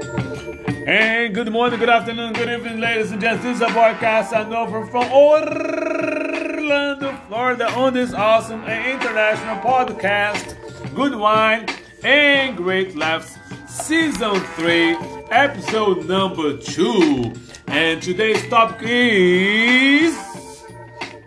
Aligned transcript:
And 0.00 1.34
good 1.34 1.52
morning, 1.52 1.78
good 1.78 1.90
afternoon, 1.90 2.32
good 2.32 2.48
evening, 2.48 2.80
ladies 2.80 3.12
and 3.12 3.20
gents. 3.20 3.44
This 3.44 3.56
is 3.56 3.62
a 3.62 3.70
broadcast 3.72 4.34
I 4.34 4.48
know 4.48 4.66
from 4.86 5.12
Orlando, 5.12 7.16
Florida, 7.28 7.70
on 7.74 7.92
this 7.94 8.12
awesome 8.14 8.62
and 8.64 8.92
international 8.92 9.56
podcast, 9.58 10.56
Good 10.94 11.14
Wine 11.14 11.66
and 12.02 12.56
Great 12.56 12.96
Laughs, 12.96 13.36
Season 13.68 14.40
3, 14.40 14.96
Episode 15.30 16.06
Number 16.06 16.56
2. 16.56 17.32
And 17.68 18.02
today's 18.02 18.48
topic 18.48 18.88
is 18.88 20.16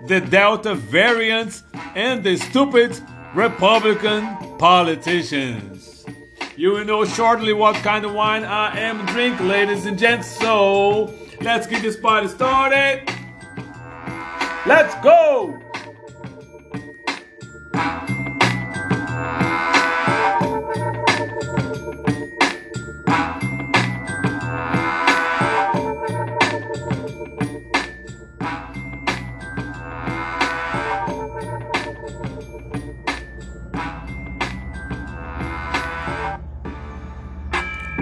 the 0.07 0.19
Delta 0.19 0.75
variant 0.75 1.61
and 1.95 2.23
the 2.23 2.37
stupid 2.37 2.99
Republican 3.33 4.27
politicians. 4.57 5.72
You 6.55 6.73
will 6.73 6.85
know 6.85 7.03
shortly 7.03 7.51
what 7.51 7.75
kind 7.77 8.05
of 8.05 8.13
wine 8.13 8.43
I 8.43 8.77
am 8.77 9.05
drinking, 9.07 9.47
ladies 9.47 9.87
and 9.87 9.97
gents. 9.97 10.27
So 10.27 11.11
let's 11.41 11.65
get 11.65 11.81
this 11.81 11.97
party 11.97 12.27
started. 12.27 13.09
Let's 14.67 14.93
go! 15.03 15.59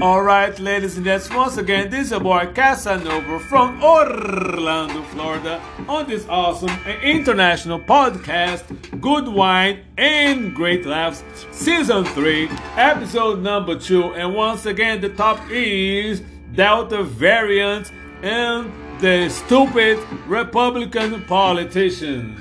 All 0.02 0.24
right, 0.24 0.58
ladies 0.58 0.96
and 0.98 1.06
gents, 1.06 1.30
once 1.30 1.58
again, 1.58 1.92
this 1.92 2.06
is 2.06 2.12
your 2.12 2.22
boy 2.22 2.52
Casanova 2.56 3.40
from 3.42 3.84
Orlando, 3.84 5.04
Florida, 5.04 5.62
on 5.88 6.10
this 6.10 6.28
awesome 6.28 6.76
international 7.04 7.80
podcast, 7.80 8.64
Good 9.00 9.28
Wine 9.28 9.82
and 10.00 10.56
Great 10.56 10.88
Laughs, 10.88 11.24
Season 11.52 12.04
3, 12.04 12.50
Episode 12.78 13.44
Number 13.44 13.78
2. 13.78 14.16
And 14.16 14.34
once 14.34 14.66
again, 14.66 15.02
the 15.02 15.10
top 15.10 15.40
is 15.52 16.24
Delta 16.56 17.04
variant 17.04 17.92
and 18.24 18.74
the 19.02 19.30
stupid 19.30 20.00
Republican 20.26 21.24
politicians. 21.26 22.40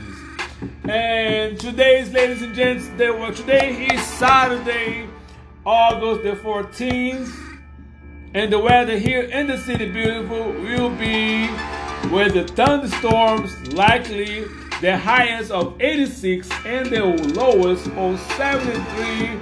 And 0.85 1.61
today's, 1.61 2.11
ladies 2.11 2.41
and 2.41 2.55
gents, 2.55 2.89
were, 2.99 3.35
today 3.35 3.89
is 3.89 4.03
Saturday, 4.03 5.07
August 5.67 6.23
the 6.23 6.33
14th. 6.33 7.50
And 8.33 8.53
the 8.53 8.61
weather 8.61 8.97
here 8.97 9.23
in 9.23 9.49
the 9.49 9.59
city 9.59 9.91
beautiful 9.91 10.53
will 10.53 10.91
be 10.91 11.49
with 12.13 12.35
the 12.35 12.47
thunderstorms 12.47 13.73
likely 13.73 14.45
the 14.81 14.97
highest 14.97 15.51
of 15.51 15.75
86 15.81 16.49
and 16.65 16.87
the 16.87 17.05
lowest 17.05 17.89
of 17.89 18.21
73 18.37 19.41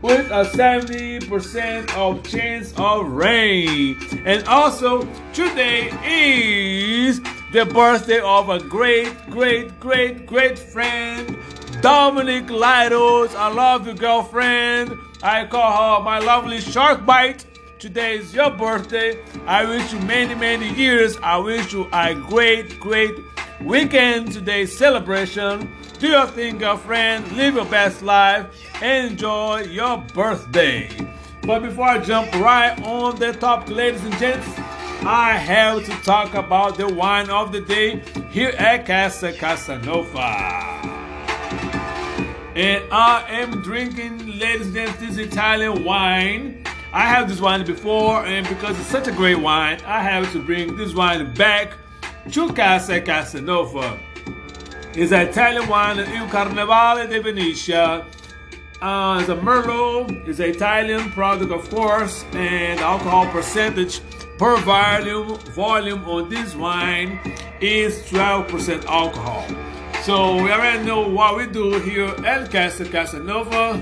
with 0.00 0.30
a 0.30 0.44
70% 0.44 1.90
of 1.96 2.22
chance 2.22 2.72
of 2.76 3.08
rain. 3.08 3.96
And 4.24 4.46
also 4.46 5.02
today 5.32 5.90
is 6.06 7.20
the 7.52 7.66
birthday 7.66 8.20
of 8.20 8.48
a 8.48 8.60
great, 8.60 9.12
great, 9.28 9.80
great, 9.80 10.24
great 10.24 10.56
friend, 10.56 11.36
Dominic 11.82 12.46
Lidos. 12.46 13.34
I 13.34 13.52
love 13.52 13.88
you, 13.88 13.94
girlfriend. 13.94 14.92
I 15.20 15.46
call 15.46 15.98
her 15.98 16.04
my 16.04 16.20
lovely 16.20 16.60
shark 16.60 17.04
bite. 17.04 17.44
Today 17.80 18.18
is 18.18 18.34
your 18.34 18.50
birthday. 18.50 19.18
I 19.46 19.64
wish 19.64 19.90
you 19.90 20.00
many, 20.00 20.34
many 20.34 20.68
years. 20.74 21.16
I 21.22 21.38
wish 21.38 21.72
you 21.72 21.88
a 21.94 22.14
great, 22.14 22.78
great 22.78 23.14
weekend 23.62 24.32
today 24.32 24.66
celebration. 24.66 25.72
Do 25.98 26.08
your 26.08 26.26
thing, 26.26 26.58
girlfriend. 26.58 27.32
Live 27.32 27.54
your 27.54 27.64
best 27.64 28.02
life. 28.02 28.44
Enjoy 28.82 29.62
your 29.62 29.96
birthday. 30.12 30.90
But 31.40 31.60
before 31.62 31.86
I 31.86 31.98
jump 32.00 32.30
right 32.34 32.78
on 32.84 33.18
the 33.18 33.32
top, 33.32 33.70
ladies 33.70 34.04
and 34.04 34.14
gents, 34.18 34.46
I 35.02 35.38
have 35.38 35.82
to 35.86 35.92
talk 36.02 36.34
about 36.34 36.76
the 36.76 36.86
wine 36.86 37.30
of 37.30 37.50
the 37.50 37.62
day 37.62 38.02
here 38.30 38.50
at 38.58 38.84
Casa 38.84 39.32
Casanova. 39.32 40.20
And 42.54 42.84
I 42.92 43.24
am 43.30 43.62
drinking, 43.62 44.38
ladies 44.38 44.66
and 44.66 44.74
gents, 44.74 45.00
this 45.00 45.16
Italian 45.16 45.82
wine. 45.82 46.62
I 46.92 47.06
have 47.06 47.28
this 47.28 47.40
wine 47.40 47.64
before, 47.64 48.26
and 48.26 48.48
because 48.48 48.78
it's 48.78 48.88
such 48.88 49.06
a 49.06 49.12
great 49.12 49.38
wine, 49.38 49.80
I 49.86 50.02
have 50.02 50.32
to 50.32 50.42
bring 50.42 50.76
this 50.76 50.92
wine 50.92 51.32
back 51.34 51.74
to 52.32 52.52
Casa 52.52 53.00
Casanova. 53.00 53.96
It's 54.94 55.12
an 55.12 55.28
Italian 55.28 55.68
wine, 55.68 56.00
Il 56.00 56.26
Carnevale 56.28 57.08
di 57.08 57.20
Venetia. 57.20 58.04
Uh, 58.82 59.18
it's 59.20 59.28
a 59.28 59.36
Merlot. 59.36 60.26
It's 60.26 60.40
an 60.40 60.50
Italian 60.50 61.12
product, 61.12 61.52
of 61.52 61.70
course, 61.70 62.24
and 62.32 62.80
alcohol 62.80 63.26
percentage 63.26 64.00
per 64.36 64.56
volume 64.56 65.36
volume 65.54 66.04
on 66.06 66.28
this 66.28 66.56
wine 66.56 67.20
is 67.60 68.02
12% 68.10 68.84
alcohol. 68.86 69.46
So 70.02 70.42
we 70.42 70.50
already 70.50 70.84
know 70.84 71.06
what 71.06 71.36
we 71.36 71.46
do 71.46 71.78
here 71.78 72.08
at 72.26 72.50
Casa 72.50 72.84
Casanova. 72.84 73.80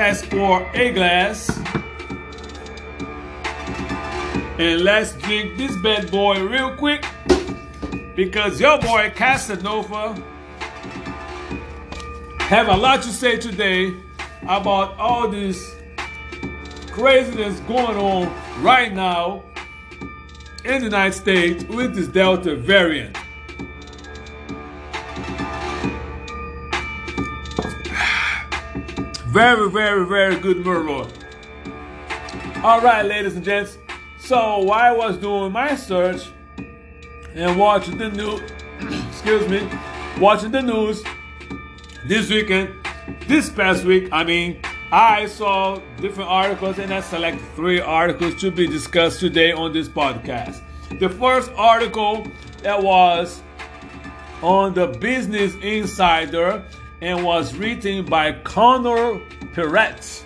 Let's 0.00 0.24
pour 0.24 0.64
a 0.74 0.92
glass. 0.92 1.50
And 4.56 4.82
let's 4.82 5.14
drink 5.14 5.58
this 5.58 5.76
bad 5.82 6.08
boy 6.12 6.40
real 6.40 6.76
quick. 6.76 7.04
Because 8.14 8.60
your 8.60 8.78
boy 8.78 9.12
Casanova 9.16 10.14
have 12.38 12.68
a 12.68 12.76
lot 12.76 13.02
to 13.02 13.08
say 13.08 13.38
today 13.38 13.92
about 14.44 14.96
all 14.98 15.26
this 15.26 15.74
craziness 16.92 17.58
going 17.66 17.96
on 17.96 18.32
right 18.62 18.94
now 18.94 19.42
in 20.64 20.78
the 20.78 20.84
United 20.84 21.14
States 21.14 21.64
with 21.64 21.96
this 21.96 22.06
Delta 22.06 22.54
variant. 22.54 23.17
Very, 29.28 29.70
very, 29.70 30.06
very 30.06 30.36
good 30.36 30.64
Merlot. 30.64 31.12
All 32.64 32.80
right, 32.80 33.04
ladies 33.04 33.36
and 33.36 33.44
gents. 33.44 33.76
So 34.18 34.60
while 34.60 34.94
I 34.94 34.96
was 34.96 35.18
doing 35.18 35.52
my 35.52 35.76
search 35.76 36.30
and 37.34 37.58
watching 37.58 37.98
the 37.98 38.08
news, 38.08 38.40
excuse 39.10 39.46
me, 39.50 39.68
watching 40.18 40.50
the 40.50 40.62
news 40.62 41.02
this 42.06 42.30
weekend, 42.30 42.70
this 43.26 43.50
past 43.50 43.84
week, 43.84 44.08
I 44.12 44.24
mean, 44.24 44.62
I 44.90 45.26
saw 45.26 45.78
different 46.00 46.30
articles 46.30 46.78
and 46.78 46.90
I 46.92 47.00
selected 47.00 47.44
three 47.54 47.80
articles 47.80 48.34
to 48.36 48.50
be 48.50 48.66
discussed 48.66 49.20
today 49.20 49.52
on 49.52 49.74
this 49.74 49.90
podcast. 49.90 50.62
The 51.00 51.10
first 51.10 51.50
article 51.54 52.26
that 52.62 52.82
was 52.82 53.42
on 54.40 54.72
the 54.72 54.86
Business 54.86 55.54
Insider 55.56 56.64
and 57.00 57.24
was 57.24 57.54
written 57.54 58.04
by 58.04 58.32
Connor 58.32 59.20
Perrett. 59.54 60.24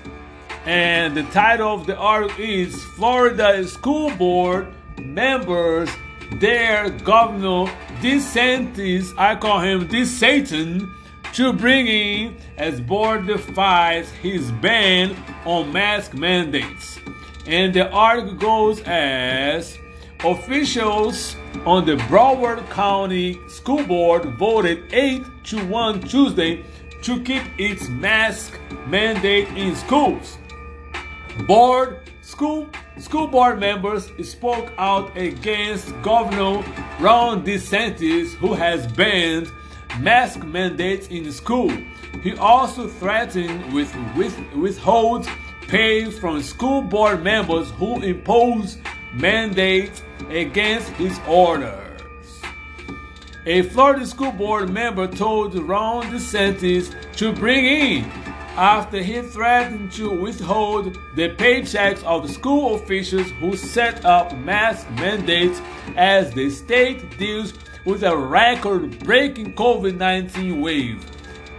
And 0.64 1.16
the 1.16 1.24
title 1.24 1.74
of 1.74 1.86
the 1.86 1.96
article 1.96 2.42
is 2.42 2.82
Florida 2.96 3.66
School 3.66 4.10
Board 4.16 4.72
members 4.98 5.90
dare 6.38 6.90
Governor 6.90 7.70
DeSantis, 8.00 9.12
I 9.18 9.36
call 9.36 9.60
him 9.60 9.88
this 9.88 10.10
Satan, 10.10 10.92
to 11.34 11.52
bring 11.52 11.86
in 11.86 12.36
as 12.56 12.80
board 12.80 13.26
defies 13.26 14.10
his 14.10 14.50
ban 14.52 15.16
on 15.44 15.72
mask 15.72 16.14
mandates. 16.14 16.98
And 17.46 17.74
the 17.74 17.90
article 17.90 18.34
goes 18.34 18.80
as 18.82 19.78
officials 20.24 21.36
on 21.66 21.84
the 21.84 21.96
Broward 22.08 22.68
County 22.70 23.40
School 23.48 23.82
Board 23.84 24.24
voted 24.38 24.92
8 24.92 25.24
to 25.44 25.64
1 25.66 26.00
Tuesday 26.02 26.64
to 27.02 27.20
keep 27.22 27.42
its 27.58 27.88
mask 27.88 28.58
mandate 28.86 29.48
in 29.48 29.74
schools. 29.74 30.38
Board 31.46 32.08
school 32.20 32.68
school 32.98 33.26
board 33.26 33.58
members 33.58 34.10
spoke 34.22 34.72
out 34.78 35.16
against 35.16 35.88
Governor 36.02 36.62
Ron 37.00 37.44
DeSantis, 37.44 38.34
who 38.34 38.54
has 38.54 38.86
banned 38.92 39.50
mask 39.98 40.44
mandates 40.44 41.08
in 41.08 41.32
school. 41.32 41.70
He 42.22 42.36
also 42.36 42.86
threatened 42.86 43.72
with, 43.72 43.92
with 44.16 44.38
withhold 44.54 45.26
pay 45.66 46.10
from 46.10 46.42
school 46.42 46.82
board 46.82 47.24
members 47.24 47.70
who 47.72 48.00
impose 48.02 48.78
mandates 49.12 50.02
against 50.30 50.88
his 50.92 51.18
orders. 51.26 51.78
a 53.44 53.62
Florida 53.62 54.06
school 54.06 54.32
board 54.32 54.70
member 54.70 55.06
told 55.06 55.54
Ron 55.54 56.04
DeSantis 56.04 56.94
to 57.16 57.32
bring 57.32 57.64
in 57.64 58.04
after 58.56 59.02
he 59.02 59.22
threatened 59.22 59.90
to 59.92 60.10
withhold 60.10 60.98
the 61.16 61.30
paychecks 61.30 62.02
of 62.04 62.26
the 62.26 62.32
school 62.32 62.74
officials 62.74 63.30
who 63.40 63.56
set 63.56 64.04
up 64.04 64.36
mask 64.38 64.88
mandates 64.90 65.60
as 65.96 66.32
the 66.32 66.50
state 66.50 67.18
deals 67.18 67.54
with 67.84 68.02
a 68.04 68.16
record 68.16 68.98
breaking 69.00 69.54
COVID 69.54 69.96
19 69.96 70.60
wave. 70.60 71.04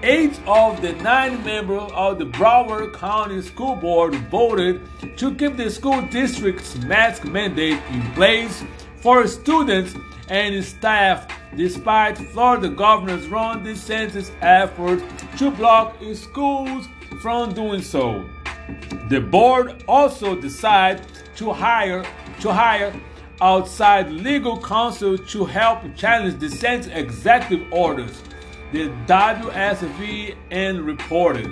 Eight 0.05 0.37
of 0.47 0.81
the 0.81 0.91
nine 0.95 1.41
members 1.45 1.89
of 1.93 2.19
the 2.19 2.25
Broward 2.25 2.93
County 2.93 3.41
School 3.41 3.77
Board 3.77 4.13
voted 4.29 4.81
to 5.15 5.33
keep 5.33 5.55
the 5.55 5.69
school 5.69 6.01
district's 6.01 6.75
mask 6.79 7.23
mandate 7.23 7.79
in 7.89 8.01
place 8.11 8.65
for 8.97 9.25
students 9.27 9.95
and 10.27 10.61
staff 10.61 11.25
despite 11.55 12.17
Florida 12.17 12.67
Governor 12.67 13.15
Ron 13.29 13.63
DeSantis' 13.63 14.29
efforts 14.41 15.03
to 15.37 15.49
block 15.51 15.95
schools 16.13 16.89
from 17.21 17.53
doing 17.53 17.81
so. 17.81 18.25
The 19.07 19.21
board 19.21 19.85
also 19.87 20.35
decided 20.35 21.07
to 21.37 21.53
hire 21.53 22.03
to 22.41 22.51
hire 22.51 22.93
outside 23.39 24.11
legal 24.11 24.61
counsel 24.61 25.17
to 25.17 25.45
help 25.45 25.95
challenge 25.95 26.41
DeSantis' 26.41 26.93
executive 26.93 27.71
orders. 27.71 28.21
The 28.73 28.89
WSVN 29.05 30.83
reported, 30.83 31.47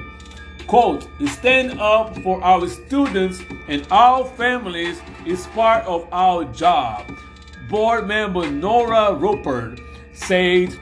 quote, 0.65 1.07
stand 1.27 1.79
up 1.79 2.17
for 2.23 2.43
our 2.43 2.67
students 2.67 3.43
and 3.67 3.85
our 3.91 4.25
families 4.25 4.99
is 5.23 5.45
part 5.53 5.85
of 5.85 6.07
our 6.11 6.45
job. 6.45 7.15
Board 7.69 8.07
member 8.07 8.49
Nora 8.49 9.13
Rupert 9.13 9.79
said 10.13 10.75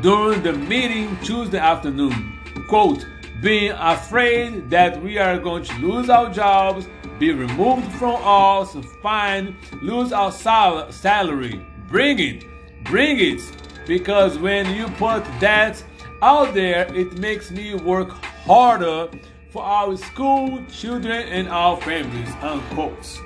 during 0.00 0.42
the 0.42 0.54
meeting 0.54 1.18
Tuesday 1.22 1.58
afternoon, 1.58 2.32
quote, 2.66 3.04
being 3.42 3.72
afraid 3.72 4.70
that 4.70 5.02
we 5.02 5.18
are 5.18 5.38
going 5.38 5.64
to 5.64 5.74
lose 5.86 6.08
our 6.08 6.32
jobs, 6.32 6.88
be 7.18 7.30
removed 7.30 7.92
from 7.96 8.16
us, 8.24 8.74
fine, 9.02 9.54
lose 9.82 10.14
our 10.14 10.32
sal- 10.32 10.90
salary. 10.90 11.60
Bring 11.88 12.20
it, 12.20 12.46
bring 12.84 13.18
it, 13.18 13.61
because 13.86 14.38
when 14.38 14.74
you 14.74 14.88
put 14.88 15.24
that 15.40 15.82
out 16.22 16.54
there, 16.54 16.92
it 16.94 17.18
makes 17.18 17.50
me 17.50 17.74
work 17.74 18.10
harder 18.10 19.08
for 19.50 19.62
our 19.62 19.96
school 19.96 20.64
children 20.70 21.28
and 21.28 21.48
our 21.48 21.80
families, 21.80 22.28
unquote. 22.40 23.20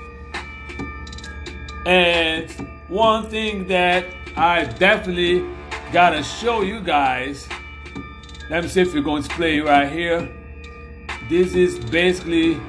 And 1.87 2.51
one 2.89 3.29
thing 3.29 3.69
that 3.69 4.07
I 4.37 4.65
definitely 4.65 5.45
gotta 5.93 6.23
show 6.23 6.63
you 6.63 6.81
guys. 6.81 7.49
Let 8.51 8.65
me 8.65 8.69
see 8.69 8.81
if 8.81 8.93
you're 8.93 9.03
going 9.03 9.23
to 9.23 9.29
play 9.31 9.61
right 9.61 9.91
here. 9.91 10.29
This 11.29 11.55
is 11.55 11.79
basically 11.79 12.61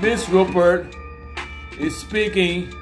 Miss 0.00 0.28
Rupert 0.28 0.86
is 1.78 1.96
speaking 1.96 2.72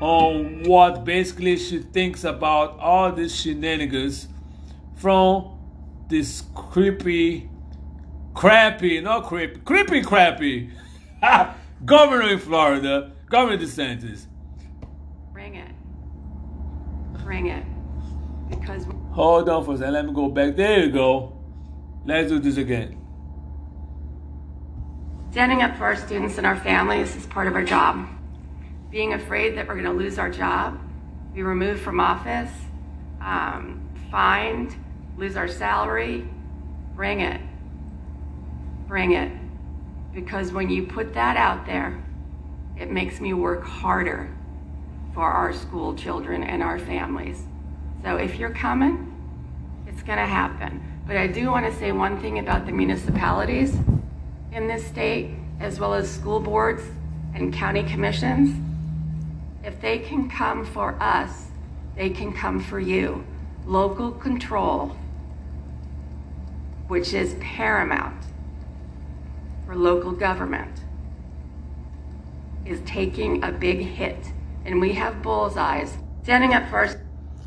on 0.00 0.62
what 0.64 1.04
basically 1.04 1.56
she 1.56 1.78
thinks 1.80 2.24
about 2.24 2.78
all 2.78 3.12
these 3.12 3.34
shenanigans 3.38 4.28
from 4.96 5.58
this 6.08 6.42
creepy, 6.54 7.48
crappy, 8.34 9.00
not 9.00 9.24
creepy, 9.24 9.60
creepy, 9.60 10.02
crappy 10.02 10.70
governor 11.84 12.30
in 12.30 12.38
Florida, 12.38 13.12
Governor 13.28 13.58
DeSantis. 13.58 14.26
bring 15.32 15.54
it 15.54 15.70
Bring 17.24 17.46
it. 17.46 17.64
because. 18.48 18.86
Hold 19.12 19.48
on 19.48 19.64
for 19.64 19.74
a 19.74 19.78
second. 19.78 19.92
Let 19.94 20.06
me 20.06 20.12
go 20.12 20.28
back. 20.28 20.56
There 20.56 20.84
you 20.84 20.90
go. 20.90 21.36
Let's 22.04 22.28
do 22.30 22.38
this 22.38 22.56
again. 22.56 22.96
Standing 25.30 25.62
up 25.62 25.76
for 25.76 25.84
our 25.84 25.96
students 25.96 26.38
and 26.38 26.46
our 26.46 26.56
families 26.56 27.14
is 27.14 27.26
part 27.26 27.46
of 27.46 27.54
our 27.54 27.64
job. 27.64 28.08
Being 28.90 29.12
afraid 29.12 29.56
that 29.56 29.68
we're 29.68 29.74
going 29.74 29.86
to 29.86 29.92
lose 29.92 30.18
our 30.18 30.30
job, 30.30 30.78
be 31.32 31.42
removed 31.42 31.80
from 31.80 32.00
office, 32.00 32.50
um, 33.20 33.88
fined, 34.10 34.74
lose 35.16 35.36
our 35.36 35.46
salary, 35.46 36.26
bring 36.96 37.20
it. 37.20 37.40
Bring 38.88 39.12
it. 39.12 39.30
Because 40.12 40.52
when 40.52 40.68
you 40.70 40.86
put 40.86 41.14
that 41.14 41.36
out 41.36 41.66
there, 41.66 42.02
it 42.76 42.90
makes 42.90 43.20
me 43.20 43.32
work 43.32 43.62
harder 43.62 44.28
for 45.14 45.30
our 45.30 45.52
school 45.52 45.94
children 45.94 46.42
and 46.42 46.62
our 46.62 46.78
families. 46.78 47.44
So 48.02 48.16
if 48.16 48.36
you're 48.36 48.50
coming, 48.50 49.06
it's 49.86 50.02
going 50.02 50.18
to 50.18 50.26
happen. 50.26 50.82
But 51.06 51.16
I 51.16 51.28
do 51.28 51.50
want 51.50 51.66
to 51.66 51.78
say 51.78 51.92
one 51.92 52.20
thing 52.20 52.40
about 52.40 52.66
the 52.66 52.72
municipalities 52.72 53.76
in 54.50 54.66
this 54.66 54.84
state, 54.84 55.36
as 55.60 55.78
well 55.78 55.94
as 55.94 56.10
school 56.10 56.40
boards 56.40 56.82
and 57.34 57.52
county 57.54 57.84
commissions. 57.84 58.69
If 59.62 59.80
they 59.80 59.98
can 59.98 60.28
come 60.30 60.64
for 60.64 60.96
us, 61.02 61.48
they 61.94 62.10
can 62.10 62.32
come 62.32 62.60
for 62.60 62.80
you. 62.80 63.24
Local 63.66 64.10
control, 64.10 64.96
which 66.88 67.12
is 67.12 67.36
paramount 67.40 68.24
for 69.66 69.76
local 69.76 70.12
government, 70.12 70.80
is 72.64 72.80
taking 72.86 73.44
a 73.44 73.52
big 73.52 73.80
hit 73.80 74.32
and 74.64 74.80
we 74.80 74.94
have 74.94 75.22
bullseyes. 75.22 75.96
Standing 76.22 76.54
up 76.54 76.68
first. 76.70 76.96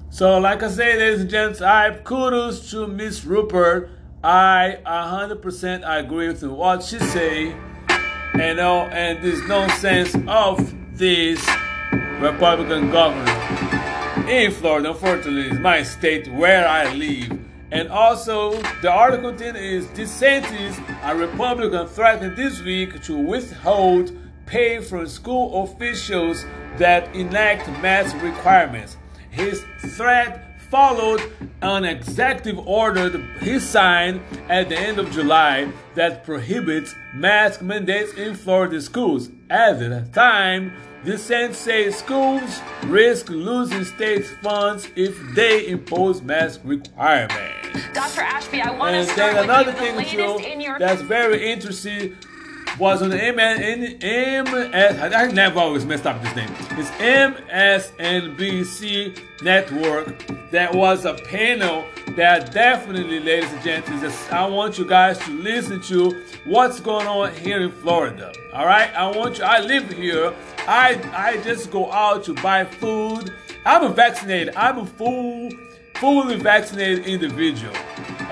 So, 0.10 0.38
like 0.38 0.62
I 0.62 0.70
say, 0.70 0.98
ladies 0.98 1.22
and 1.22 1.30
gents, 1.30 1.62
I 1.62 1.86
have 1.86 2.04
kudos 2.04 2.70
to 2.72 2.86
Miss 2.86 3.26
Rupert. 3.26 3.90
I 4.24 4.78
100% 4.86 5.84
agree 5.86 6.28
with 6.28 6.44
what 6.44 6.84
she 6.84 7.00
say. 7.00 7.56
You 8.36 8.54
know, 8.56 8.82
and 8.92 9.24
this 9.24 9.48
nonsense 9.48 10.16
of 10.28 10.74
this 10.98 11.44
Republican 12.24 12.90
governor 12.90 14.30
in 14.30 14.50
Florida. 14.50 14.92
Unfortunately, 14.92 15.50
it's 15.50 15.60
my 15.60 15.84
state 15.84 16.26
where 16.30 16.66
I 16.66 16.94
live. 16.94 17.38
And 17.70 17.90
also, 17.90 18.54
the 18.82 18.90
article 18.90 19.36
10 19.36 19.58
is 19.58 19.88
DeSantis, 19.88 20.74
a 21.04 21.16
Republican, 21.16 21.86
threatened 21.86 22.38
this 22.38 22.62
week 22.62 23.04
to 23.04 23.18
withhold 23.18 24.18
pay 24.46 24.80
from 24.80 25.06
school 25.08 25.64
officials 25.64 26.46
that 26.78 27.14
enact 27.14 27.68
mask 27.82 28.16
requirements. 28.22 28.96
His 29.30 29.66
threat 29.80 30.43
followed 30.74 31.22
an 31.62 31.86
executive 31.86 32.58
order 32.68 33.16
he 33.42 33.60
signed 33.60 34.20
at 34.50 34.70
the 34.70 34.76
end 34.76 34.98
of 34.98 35.12
July 35.12 35.72
that 35.94 36.24
prohibits 36.24 36.96
mask 37.14 37.62
mandates 37.62 38.12
in 38.16 38.34
Florida 38.34 38.82
schools. 38.82 39.30
At 39.52 39.78
the 39.78 40.10
time, 40.12 40.74
DeSantis 41.06 41.54
says 41.54 41.96
schools 41.96 42.60
risk 42.86 43.30
losing 43.30 43.84
state 43.84 44.26
funds 44.42 44.88
if 44.96 45.16
they 45.36 45.68
impose 45.68 46.24
mask 46.24 46.62
requirements. 46.64 47.80
Dr. 47.94 48.22
Ashby, 48.22 48.62
I 48.62 48.72
want 48.72 48.96
and 48.96 49.08
to 49.08 49.14
start 49.14 49.36
with 49.68 49.78
thing, 49.78 49.96
the 49.96 50.04
Joe, 50.06 50.40
your- 50.40 50.80
that's 50.80 51.04
very 51.04 51.52
interesting 51.52 52.18
was 52.80 53.02
on 53.02 53.10
the 53.10 53.18
MS, 53.18 53.60
MS 54.02 55.14
I 55.14 55.32
never 55.32 55.60
always 55.60 55.86
messed 55.86 56.06
up 56.08 56.22
this 56.24 56.36
name. 56.36 56.50
It's 56.72 56.90
MSNBC 57.72 59.20
network. 59.44 60.52
That 60.52 60.74
was 60.74 61.06
a 61.06 61.14
panel 61.14 61.86
that 62.16 62.52
definitely, 62.52 63.20
ladies 63.20 63.52
and 63.52 63.64
gents, 63.64 63.90
is 63.90 64.04
I 64.32 64.48
want 64.48 64.78
you 64.78 64.86
guys 64.86 65.18
to 65.20 65.32
listen 65.32 65.82
to 65.84 66.24
what's 66.46 66.80
going 66.80 67.08
on 67.08 67.34
here 67.36 67.62
in 67.62 67.72
Florida. 67.72 68.34
All 68.54 68.66
right, 68.66 68.94
I 68.96 69.16
want 69.16 69.38
you. 69.38 69.44
I 69.44 69.60
live 69.60 69.92
here. 69.92 70.34
I 70.68 71.00
I 71.14 71.38
just 71.44 71.70
go 71.72 71.92
out 71.92 72.24
to 72.26 72.34
buy 72.36 72.66
food. 72.66 73.34
I'm 73.66 73.84
a 73.84 73.90
vaccinated. 73.90 74.56
I'm 74.56 74.80
a 74.80 74.86
full 74.86 75.52
fully 75.96 76.36
vaccinated 76.36 77.06
individual. 77.06 77.74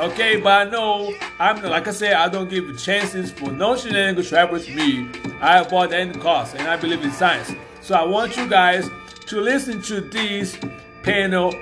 Okay, 0.01 0.38
but 0.38 0.67
I 0.67 0.72
know 0.72 1.13
I'm 1.38 1.62
like 1.62 1.88
I 1.88 1.91
said, 1.91 2.13
I 2.13 2.27
don't 2.27 2.50
give 2.50 2.75
chances 2.79 3.29
for 3.31 3.51
no 3.51 3.75
shenanigans 3.77 4.29
to 4.29 4.36
happen 4.36 4.53
with 4.53 4.67
me. 4.67 5.08
I 5.39 5.63
bought 5.63 5.93
any 5.93 6.17
cost 6.17 6.55
and 6.55 6.67
I 6.67 6.75
believe 6.75 7.03
in 7.03 7.12
science. 7.12 7.51
So 7.81 7.93
I 7.93 8.03
want 8.03 8.36
you 8.36 8.50
guys 8.50 8.89
to 9.27 9.39
listen 9.39 9.79
to 9.84 10.01
this 10.01 10.58
panel 11.03 11.53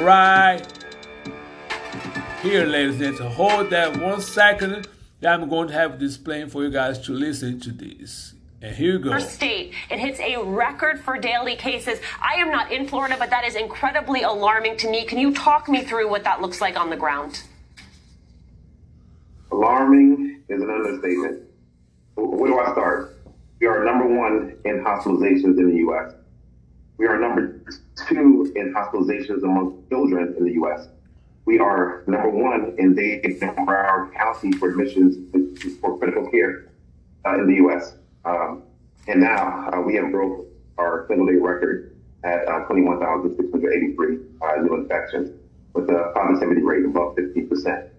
right 0.00 0.60
here, 2.42 2.66
ladies 2.66 3.00
and 3.00 3.16
gentlemen. 3.16 3.32
Hold 3.32 3.70
that 3.70 3.96
one 3.96 4.20
second. 4.20 4.88
That 5.20 5.40
I'm 5.40 5.48
going 5.48 5.68
to 5.68 5.74
have 5.74 5.98
this 5.98 6.18
playing 6.18 6.50
for 6.50 6.64
you 6.64 6.70
guys 6.70 6.98
to 7.06 7.12
listen 7.12 7.60
to 7.60 7.72
this. 7.72 8.34
And 8.60 8.76
here 8.76 8.92
you 8.92 8.98
go. 8.98 9.18
State, 9.20 9.72
it 9.88 9.98
hits 9.98 10.20
a 10.20 10.36
record 10.42 11.00
for 11.00 11.16
daily 11.16 11.56
cases. 11.56 11.98
I 12.20 12.34
am 12.42 12.50
not 12.50 12.70
in 12.70 12.86
Florida, 12.86 13.16
but 13.18 13.30
that 13.30 13.46
is 13.46 13.54
incredibly 13.54 14.20
alarming 14.20 14.76
to 14.78 14.90
me. 14.90 15.06
Can 15.06 15.18
you 15.18 15.32
talk 15.32 15.66
me 15.66 15.82
through 15.82 16.10
what 16.10 16.24
that 16.24 16.42
looks 16.42 16.60
like 16.60 16.78
on 16.78 16.90
the 16.90 16.96
ground? 16.96 17.40
Alarming 19.52 20.42
is 20.48 20.62
an 20.62 20.70
understatement. 20.70 21.42
Where 22.14 22.50
do 22.50 22.58
I 22.58 22.72
start? 22.72 23.16
We 23.60 23.66
are 23.66 23.84
number 23.84 24.06
one 24.06 24.56
in 24.64 24.84
hospitalizations 24.84 25.58
in 25.58 25.70
the 25.70 25.76
U.S. 25.78 26.12
We 26.98 27.06
are 27.06 27.18
number 27.18 27.60
two 28.08 28.52
in 28.56 28.74
hospitalizations 28.74 29.42
among 29.42 29.84
children 29.88 30.34
in 30.36 30.44
the 30.44 30.52
U.S. 30.52 30.88
We 31.44 31.58
are 31.58 32.02
number 32.06 32.30
one 32.30 32.74
in 32.78 32.94
Dade 32.94 33.24
and 33.24 33.40
Broward 33.40 34.14
County 34.14 34.52
for 34.52 34.70
admissions 34.70 35.16
for 35.80 35.98
critical 35.98 36.28
care 36.30 36.66
uh, 37.24 37.38
in 37.38 37.46
the 37.46 37.54
U.S. 37.56 37.94
Um, 38.24 38.62
and 39.06 39.20
now 39.20 39.70
uh, 39.72 39.80
we 39.80 39.94
have 39.94 40.10
broke 40.10 40.46
our 40.78 41.06
single 41.08 41.26
day 41.26 41.34
record 41.34 41.96
at 42.24 42.48
uh, 42.48 42.64
21,683 42.66 44.18
uh, 44.42 44.62
new 44.62 44.74
infections 44.74 45.30
with 45.72 45.88
a 45.88 46.12
positivity 46.14 46.62
rate 46.62 46.84
above 46.84 47.14
15%. 47.16 47.90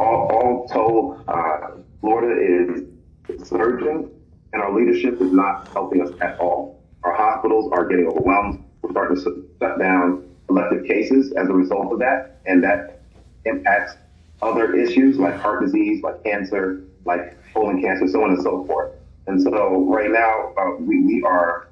All, 0.00 0.28
all 0.32 0.68
told, 0.68 1.24
uh, 1.28 1.72
Florida 2.00 2.40
is 2.40 3.46
surging 3.46 4.10
and 4.52 4.62
our 4.62 4.72
leadership 4.72 5.20
is 5.20 5.30
not 5.30 5.68
helping 5.68 6.00
us 6.00 6.10
at 6.22 6.40
all. 6.40 6.82
Our 7.04 7.14
hospitals 7.14 7.70
are 7.72 7.86
getting 7.86 8.06
overwhelmed. 8.06 8.64
We're 8.80 8.92
starting 8.92 9.16
to 9.16 9.46
shut 9.60 9.78
down 9.78 10.24
elective 10.48 10.86
cases 10.86 11.32
as 11.32 11.48
a 11.48 11.52
result 11.52 11.92
of 11.92 11.98
that, 11.98 12.40
and 12.46 12.64
that 12.64 13.02
impacts 13.44 13.94
other 14.40 14.74
issues 14.74 15.18
like 15.18 15.36
heart 15.36 15.62
disease, 15.62 16.02
like 16.02 16.24
cancer, 16.24 16.82
like 17.04 17.36
colon 17.52 17.82
cancer, 17.82 18.08
so 18.08 18.24
on 18.24 18.30
and 18.30 18.42
so 18.42 18.64
forth. 18.64 18.92
And 19.26 19.40
so 19.40 19.84
right 19.86 20.10
now, 20.10 20.54
uh, 20.56 20.76
we, 20.80 21.04
we 21.04 21.22
are 21.24 21.68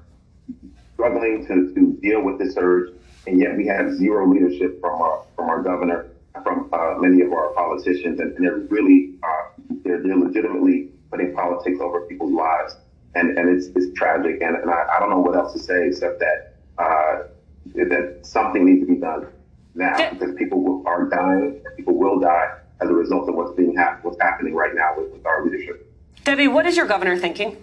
struggling 0.93 1.47
to, 1.47 1.73
to 1.73 1.99
deal 2.01 2.21
with 2.21 2.37
this 2.37 2.53
surge, 2.53 2.93
and 3.25 3.39
yet 3.39 3.57
we 3.57 3.65
have 3.65 3.95
zero 3.95 4.31
leadership 4.31 4.79
from 4.79 5.01
our, 5.01 5.23
from 5.35 5.49
our 5.49 5.63
governor, 5.63 6.11
from 6.43 6.69
uh, 6.73 6.95
many 6.99 7.21
of 7.21 7.31
our 7.33 7.53
politicians, 7.53 8.19
and, 8.19 8.35
and 8.35 8.45
they're 8.45 8.57
really, 8.69 9.15
uh, 9.23 9.61
they're, 9.83 10.01
they're 10.01 10.17
legitimately 10.17 10.89
putting 11.11 11.33
politics 11.33 11.79
over 11.81 12.01
people's 12.01 12.33
lives. 12.33 12.75
And, 13.15 13.37
and 13.37 13.49
it's, 13.49 13.67
it's 13.75 13.91
tragic. 13.97 14.41
And, 14.41 14.55
and 14.55 14.69
I, 14.69 14.85
I 14.95 14.99
don't 14.99 15.09
know 15.09 15.19
what 15.19 15.35
else 15.35 15.53
to 15.53 15.59
say 15.59 15.87
except 15.87 16.19
that, 16.19 16.55
uh, 16.77 17.23
that 17.73 18.19
something 18.23 18.65
needs 18.65 18.81
to 18.81 18.93
be 18.93 18.99
done 18.99 19.27
now 19.75 20.11
because 20.11 20.35
people 20.35 20.61
will, 20.61 20.87
are 20.87 21.05
dying 21.05 21.61
people 21.77 21.95
will 21.95 22.19
die 22.19 22.57
as 22.81 22.89
a 22.89 22.93
result 22.93 23.29
of 23.29 23.35
what's 23.35 23.55
being 23.55 23.75
hap- 23.75 24.03
what's 24.03 24.19
happening 24.21 24.53
right 24.55 24.73
now 24.73 24.93
with, 24.97 25.11
with 25.11 25.25
our 25.25 25.45
leadership. 25.45 25.91
Debbie, 26.23 26.47
what 26.47 26.65
is 26.65 26.75
your 26.75 26.85
governor 26.85 27.17
thinking? 27.17 27.55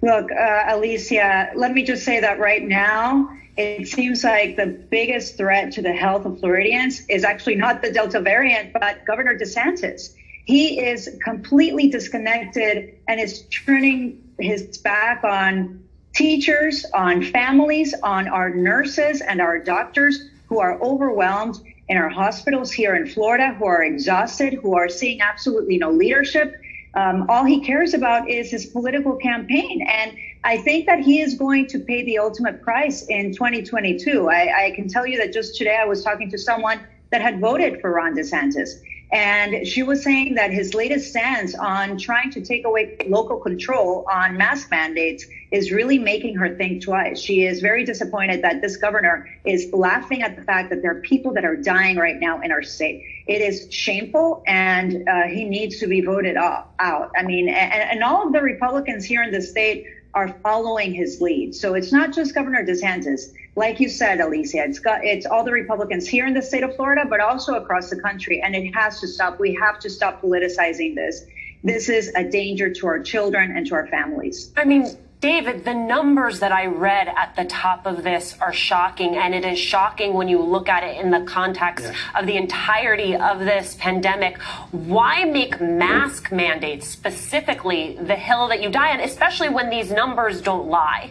Look, 0.00 0.30
uh, 0.30 0.64
Alicia, 0.68 1.50
let 1.56 1.72
me 1.72 1.82
just 1.82 2.04
say 2.04 2.20
that 2.20 2.38
right 2.38 2.62
now, 2.66 3.30
it 3.58 3.88
seems 3.88 4.22
like 4.22 4.54
the 4.54 4.66
biggest 4.66 5.36
threat 5.36 5.72
to 5.72 5.82
the 5.82 5.92
health 5.92 6.24
of 6.24 6.38
Floridians 6.38 7.02
is 7.08 7.24
actually 7.24 7.56
not 7.56 7.82
the 7.82 7.90
Delta 7.90 8.20
variant, 8.20 8.72
but 8.72 9.04
Governor 9.04 9.36
DeSantis. 9.36 10.14
He 10.44 10.80
is 10.80 11.10
completely 11.24 11.88
disconnected 11.88 12.94
and 13.08 13.20
is 13.20 13.42
turning 13.50 14.22
his 14.38 14.78
back 14.78 15.24
on 15.24 15.82
teachers, 16.14 16.86
on 16.94 17.24
families, 17.24 17.94
on 18.04 18.28
our 18.28 18.48
nurses 18.48 19.20
and 19.20 19.40
our 19.40 19.58
doctors 19.58 20.28
who 20.46 20.60
are 20.60 20.80
overwhelmed 20.80 21.56
in 21.88 21.96
our 21.96 22.08
hospitals 22.08 22.70
here 22.70 22.94
in 22.94 23.08
Florida, 23.08 23.54
who 23.54 23.66
are 23.66 23.82
exhausted, 23.82 24.54
who 24.54 24.76
are 24.76 24.88
seeing 24.88 25.20
absolutely 25.20 25.78
no 25.78 25.90
leadership. 25.90 26.54
Um, 26.94 27.26
all 27.28 27.44
he 27.44 27.60
cares 27.60 27.92
about 27.92 28.30
is 28.30 28.52
his 28.52 28.66
political 28.66 29.16
campaign. 29.16 29.84
And 29.86 30.16
I 30.48 30.56
think 30.56 30.86
that 30.86 30.98
he 30.98 31.20
is 31.20 31.34
going 31.34 31.66
to 31.66 31.78
pay 31.78 32.02
the 32.02 32.16
ultimate 32.16 32.62
price 32.62 33.02
in 33.02 33.32
2022. 33.32 34.30
I, 34.30 34.64
I 34.64 34.70
can 34.70 34.88
tell 34.88 35.06
you 35.06 35.18
that 35.18 35.30
just 35.30 35.54
today 35.54 35.76
I 35.76 35.84
was 35.84 36.02
talking 36.02 36.30
to 36.30 36.38
someone 36.38 36.80
that 37.10 37.20
had 37.20 37.38
voted 37.38 37.82
for 37.82 37.92
Ron 37.92 38.14
DeSantis. 38.14 38.70
And 39.12 39.66
she 39.66 39.82
was 39.82 40.02
saying 40.02 40.34
that 40.34 40.50
his 40.50 40.72
latest 40.74 41.08
stance 41.08 41.54
on 41.54 41.98
trying 41.98 42.30
to 42.30 42.40
take 42.40 42.64
away 42.64 42.96
local 43.06 43.38
control 43.38 44.04
on 44.10 44.36
mask 44.36 44.70
mandates 44.70 45.26
is 45.50 45.70
really 45.70 45.98
making 45.98 46.36
her 46.36 46.50
think 46.50 46.82
twice. 46.82 47.18
She 47.18 47.44
is 47.44 47.60
very 47.60 47.84
disappointed 47.84 48.42
that 48.42 48.60
this 48.60 48.76
governor 48.76 49.26
is 49.44 49.66
laughing 49.72 50.22
at 50.22 50.36
the 50.36 50.42
fact 50.42 50.68
that 50.70 50.82
there 50.82 50.90
are 50.92 51.00
people 51.00 51.32
that 51.34 51.44
are 51.44 51.56
dying 51.56 51.96
right 51.96 52.18
now 52.18 52.40
in 52.40 52.52
our 52.52 52.62
state. 52.62 53.02
It 53.26 53.40
is 53.40 53.66
shameful, 53.70 54.42
and 54.46 55.08
uh, 55.08 55.22
he 55.22 55.44
needs 55.44 55.78
to 55.78 55.86
be 55.86 56.02
voted 56.02 56.36
out. 56.36 56.68
I 56.78 57.22
mean, 57.22 57.48
and, 57.48 57.90
and 57.90 58.02
all 58.02 58.26
of 58.26 58.32
the 58.34 58.42
Republicans 58.42 59.06
here 59.06 59.22
in 59.22 59.30
the 59.30 59.40
state 59.40 59.84
are 60.18 60.34
following 60.42 60.92
his 60.92 61.20
lead. 61.20 61.54
So 61.54 61.74
it's 61.74 61.92
not 61.92 62.12
just 62.12 62.34
Governor 62.34 62.66
DeSantis. 62.66 63.32
Like 63.54 63.78
you 63.78 63.88
said, 63.88 64.20
Alicia, 64.20 64.64
it's 64.64 64.80
got 64.80 65.04
it's 65.04 65.26
all 65.26 65.44
the 65.44 65.52
Republicans 65.52 66.08
here 66.08 66.26
in 66.26 66.34
the 66.34 66.42
state 66.42 66.64
of 66.64 66.74
Florida, 66.74 67.04
but 67.08 67.20
also 67.20 67.54
across 67.54 67.88
the 67.88 68.00
country. 68.00 68.42
And 68.42 68.56
it 68.56 68.72
has 68.74 68.98
to 68.98 69.06
stop. 69.06 69.38
We 69.38 69.54
have 69.62 69.78
to 69.78 69.88
stop 69.88 70.20
politicizing 70.20 70.96
this. 70.96 71.24
This 71.62 71.88
is 71.88 72.10
a 72.16 72.24
danger 72.24 72.68
to 72.68 72.86
our 72.88 72.98
children 72.98 73.56
and 73.56 73.64
to 73.68 73.76
our 73.76 73.86
families. 73.86 74.52
I 74.56 74.64
mean, 74.64 74.96
David, 75.20 75.64
the 75.64 75.74
numbers 75.74 76.38
that 76.40 76.52
I 76.52 76.66
read 76.66 77.08
at 77.08 77.34
the 77.34 77.44
top 77.44 77.86
of 77.86 78.04
this 78.04 78.36
are 78.40 78.52
shocking, 78.52 79.16
and 79.16 79.34
it 79.34 79.44
is 79.44 79.58
shocking 79.58 80.14
when 80.14 80.28
you 80.28 80.40
look 80.40 80.68
at 80.68 80.84
it 80.84 80.96
in 81.04 81.10
the 81.10 81.22
context 81.22 81.86
yeah. 81.86 82.20
of 82.20 82.26
the 82.26 82.36
entirety 82.36 83.16
of 83.16 83.40
this 83.40 83.76
pandemic. 83.80 84.40
Why 84.70 85.24
make 85.24 85.60
mask 85.60 86.30
mandates 86.30 86.86
specifically 86.86 87.98
the 88.00 88.14
hill 88.14 88.46
that 88.48 88.62
you 88.62 88.70
die 88.70 88.92
on, 88.92 89.00
especially 89.00 89.48
when 89.48 89.70
these 89.70 89.90
numbers 89.90 90.40
don't 90.40 90.68
lie? 90.68 91.10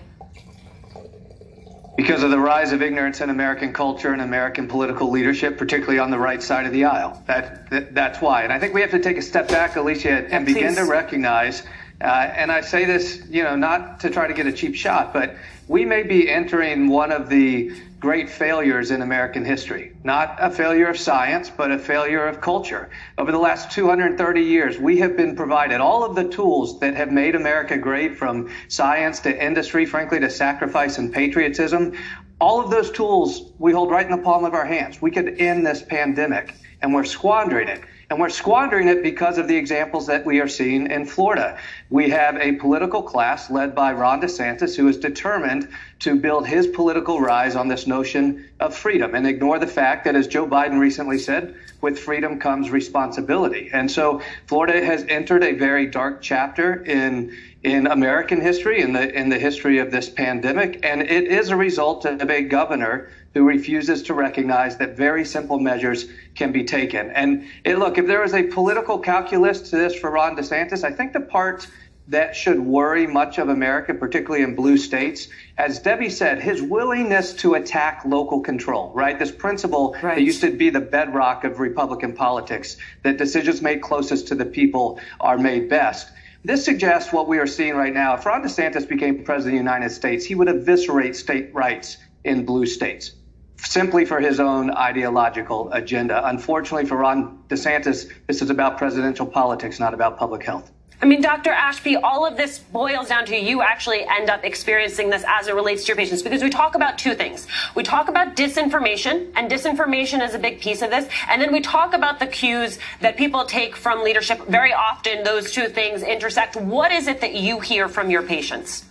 Because 1.98 2.24
of 2.24 2.30
the 2.30 2.40
rise 2.40 2.72
of 2.72 2.82
ignorance 2.82 3.20
in 3.20 3.30
American 3.30 3.74
culture 3.74 4.14
and 4.14 4.22
American 4.22 4.70
political 4.70 5.10
leadership, 5.10 5.58
particularly 5.58 6.00
on 6.00 6.12
the 6.12 6.20
right 6.20 6.42
side 6.42 6.66
of 6.66 6.72
the 6.72 6.86
aisle. 6.86 7.22
That, 7.26 7.70
that 7.72 7.94
that's 7.94 8.22
why. 8.22 8.44
And 8.44 8.54
I 8.54 8.60
think 8.60 8.74
we 8.74 8.80
have 8.80 8.92
to 8.92 9.00
take 9.00 9.18
a 9.18 9.22
step 9.22 9.50
back, 9.50 9.76
Alicia, 9.76 10.12
and 10.12 10.48
yeah, 10.48 10.54
begin 10.54 10.76
to 10.76 10.86
recognize 10.86 11.64
uh, 12.02 12.06
and 12.06 12.52
I 12.52 12.62
say 12.62 12.86
this, 12.86 13.24
you 13.30 13.44
know, 13.44 13.56
not 13.56 14.02
to 14.02 14.10
try 14.10 14.28
to 14.28 14.34
get 14.34 14.46
a 14.46 14.52
cheap 14.52 14.76
shot, 14.76 15.14
but 15.14 15.36
we 15.68 15.84
may 15.84 16.04
be 16.04 16.30
entering 16.30 16.88
one 16.88 17.12
of 17.12 17.30
the 17.30 17.72
great 18.00 18.30
failures 18.30 18.92
in 18.92 19.02
American 19.02 19.44
history. 19.44 19.92
Not 20.04 20.38
a 20.40 20.52
failure 20.52 20.88
of 20.88 21.00
science, 21.00 21.50
but 21.50 21.72
a 21.72 21.80
failure 21.80 22.28
of 22.28 22.40
culture. 22.40 22.90
Over 23.18 23.32
the 23.32 23.40
last 23.40 23.72
230 23.72 24.42
years, 24.42 24.78
we 24.78 24.98
have 25.00 25.18
been 25.18 25.36
provided 25.36 25.82
all 25.82 26.04
of 26.04 26.16
the 26.16 26.30
tools 26.30 26.80
that 26.82 26.94
have 26.96 27.12
made 27.12 27.34
America 27.34 27.76
great 27.78 28.16
from 28.16 28.52
science 28.68 29.20
to 29.22 29.44
industry, 29.44 29.88
frankly, 29.88 30.20
to 30.20 30.30
sacrifice 30.30 31.00
and 31.00 31.12
patriotism. 31.12 31.98
All 32.40 32.62
of 32.62 32.70
those 32.70 32.92
tools 32.92 33.52
we 33.58 33.74
hold 33.74 33.90
right 33.90 34.06
in 34.06 34.12
the 34.12 34.24
palm 34.24 34.46
of 34.46 34.54
our 34.54 34.66
hands. 34.66 35.02
We 35.02 35.10
could 35.10 35.42
end 35.42 35.66
this 35.66 35.82
pandemic, 35.82 36.54
and 36.84 36.94
we're 36.94 37.04
squandering 37.04 37.68
it. 37.68 37.82
And 38.10 38.22
we're 38.22 38.30
squandering 38.30 38.88
it 38.88 39.04
because 39.04 39.38
of 39.38 39.50
the 39.50 39.58
examples 39.58 40.08
that 40.08 40.26
we 40.26 40.40
are 40.40 40.48
seeing 40.48 40.90
in 40.90 41.06
Florida. 41.06 41.58
We 41.90 42.10
have 42.12 42.38
a 42.38 42.54
political 42.54 43.04
class 43.04 43.50
led 43.50 43.76
by 43.76 43.92
Ron 43.92 44.22
DeSantis 44.22 44.78
who 44.78 44.88
is 44.88 44.96
determined 44.96 45.68
to 46.00 46.16
build 46.16 46.48
his 46.48 46.68
political 46.68 47.20
rise 47.20 47.58
on 47.58 47.68
this 47.68 47.86
notion 47.86 48.50
of 48.62 48.74
freedom 48.74 49.14
and 49.14 49.28
ignore 49.28 49.60
the 49.60 49.68
fact 49.68 50.06
that, 50.06 50.16
as 50.16 50.28
Joe 50.28 50.48
Biden 50.48 50.80
recently 50.80 51.18
said, 51.18 51.56
with 51.82 52.00
freedom 52.00 52.40
comes 52.40 52.70
responsibility. 52.70 53.70
And 53.74 53.92
so 53.92 54.22
Florida 54.46 54.84
has 54.86 55.04
entered 55.10 55.44
a 55.44 55.52
very 55.54 55.88
dark 55.88 56.22
chapter 56.22 56.86
in 56.86 57.36
in 57.64 57.88
American 57.88 58.40
history, 58.40 58.80
in 58.82 58.94
the 58.94 59.14
in 59.14 59.28
the 59.28 59.40
history 59.40 59.80
of 59.80 59.92
this 59.92 60.08
pandemic, 60.10 60.80
and 60.84 61.02
it 61.02 61.26
is 61.26 61.50
a 61.50 61.56
result 61.58 62.06
of 62.06 62.30
a 62.30 62.42
governor 62.44 63.10
who 63.38 63.44
refuses 63.44 64.02
to 64.02 64.16
recognize 64.16 64.78
that 64.78 64.98
very 64.98 65.24
simple 65.24 65.60
measures 65.60 66.08
can 66.34 66.52
be 66.52 66.64
taken. 66.64 67.12
And 67.12 67.46
it, 67.64 67.78
look, 67.78 68.00
if 68.00 68.08
there 68.08 68.24
is 68.24 68.34
a 68.34 68.44
political 68.44 68.98
calculus 68.98 69.70
to 69.70 69.78
this 69.78 69.94
for 69.94 70.10
Ron 70.10 70.36
DeSantis, 70.36 70.84
I 70.84 70.92
think 70.92 71.14
the 71.14 71.20
part 71.20 71.68
that 72.08 72.36
should 72.36 72.60
worry 72.60 73.06
much 73.06 73.38
of 73.38 73.50
America, 73.50 73.94
particularly 73.94 74.44
in 74.44 74.56
blue 74.56 74.78
states, 74.78 75.28
as 75.58 75.78
Debbie 75.78 76.10
said, 76.10 76.42
his 76.42 76.64
willingness 76.64 77.34
to 77.34 77.56
attack 77.56 78.02
local 78.06 78.40
control, 78.40 78.92
right? 78.96 79.20
This 79.20 79.30
principle 79.30 79.96
right. 80.02 80.16
that 80.16 80.22
used 80.24 80.42
to 80.42 80.50
be 80.50 80.72
the 80.72 80.80
bedrock 80.80 81.44
of 81.44 81.60
Republican 81.60 82.14
politics, 82.14 82.78
that 83.04 83.18
decisions 83.18 83.62
made 83.62 83.82
closest 83.82 84.28
to 84.30 84.36
the 84.36 84.46
people 84.46 85.00
are 85.20 85.38
made 85.38 85.70
best. 85.70 86.10
This 86.44 86.66
suggests 86.66 87.14
what 87.14 87.28
we 87.28 87.38
are 87.38 87.48
seeing 87.48 87.76
right 87.76 87.94
now. 87.94 88.16
If 88.16 88.26
Ron 88.26 88.42
DeSantis 88.42 88.88
became 88.88 89.24
president 89.24 89.60
of 89.60 89.64
the 89.64 89.72
United 89.72 89.92
States, 89.92 90.26
he 90.26 90.34
would 90.34 90.48
eviscerate 90.48 91.16
state 91.16 91.54
rights 91.54 91.98
in 92.24 92.46
blue 92.46 92.66
states 92.66 93.12
simply 93.58 94.06
for 94.06 94.20
his 94.20 94.40
own 94.40 94.72
ideological 94.72 95.72
agenda. 95.72 96.28
Unfortunately 96.28 96.86
for 96.86 96.98
Ron 96.98 97.44
DeSantis, 97.50 98.12
this 98.28 98.42
is 98.42 98.50
about 98.50 98.78
presidential 98.78 99.26
politics, 99.26 99.80
not 99.80 99.94
about 99.94 100.18
public 100.18 100.44
health. 100.44 100.72
I 101.00 101.06
mean, 101.06 101.22
Dr. 101.22 101.52
Ashby, 101.52 101.96
all 101.96 102.26
of 102.26 102.38
this 102.38 102.58
boils 102.58 103.10
down 103.10 103.28
to 103.28 103.38
you 103.38 103.62
actually 103.62 104.04
end 104.04 104.32
up 104.32 104.44
experiencing 104.44 105.12
this 105.12 105.24
as 105.28 105.48
it 105.48 105.54
relates 105.54 105.84
to 105.84 105.90
your 105.90 105.96
patients 105.96 106.24
because 106.24 106.42
we 106.42 106.50
talk 106.50 106.74
about 106.74 106.98
two 106.98 107.14
things. 107.14 107.46
We 107.76 107.84
talk 107.84 108.10
about 108.10 108.36
disinformation, 108.36 109.32
and 109.36 109.50
disinformation 109.50 110.26
is 110.28 110.34
a 110.34 110.40
big 110.40 110.60
piece 110.60 110.82
of 110.82 110.90
this. 110.90 111.08
And 111.30 111.40
then 111.40 111.54
we 111.54 111.62
talk 111.62 111.94
about 111.94 112.20
the 112.20 112.26
cues 112.26 112.80
that 113.02 113.16
people 113.16 113.46
take 113.46 113.76
from 113.76 114.04
leadership. 114.04 114.48
Very 114.48 114.74
often, 114.74 115.24
those 115.24 115.52
two 115.52 115.68
things 115.68 116.02
intersect. 116.02 116.56
What 116.56 116.92
is 116.92 117.08
it 117.08 117.22
that 117.22 117.36
you 117.36 117.60
hear 117.60 117.88
from 117.88 118.10
your 118.10 118.24
patients? 118.24 118.84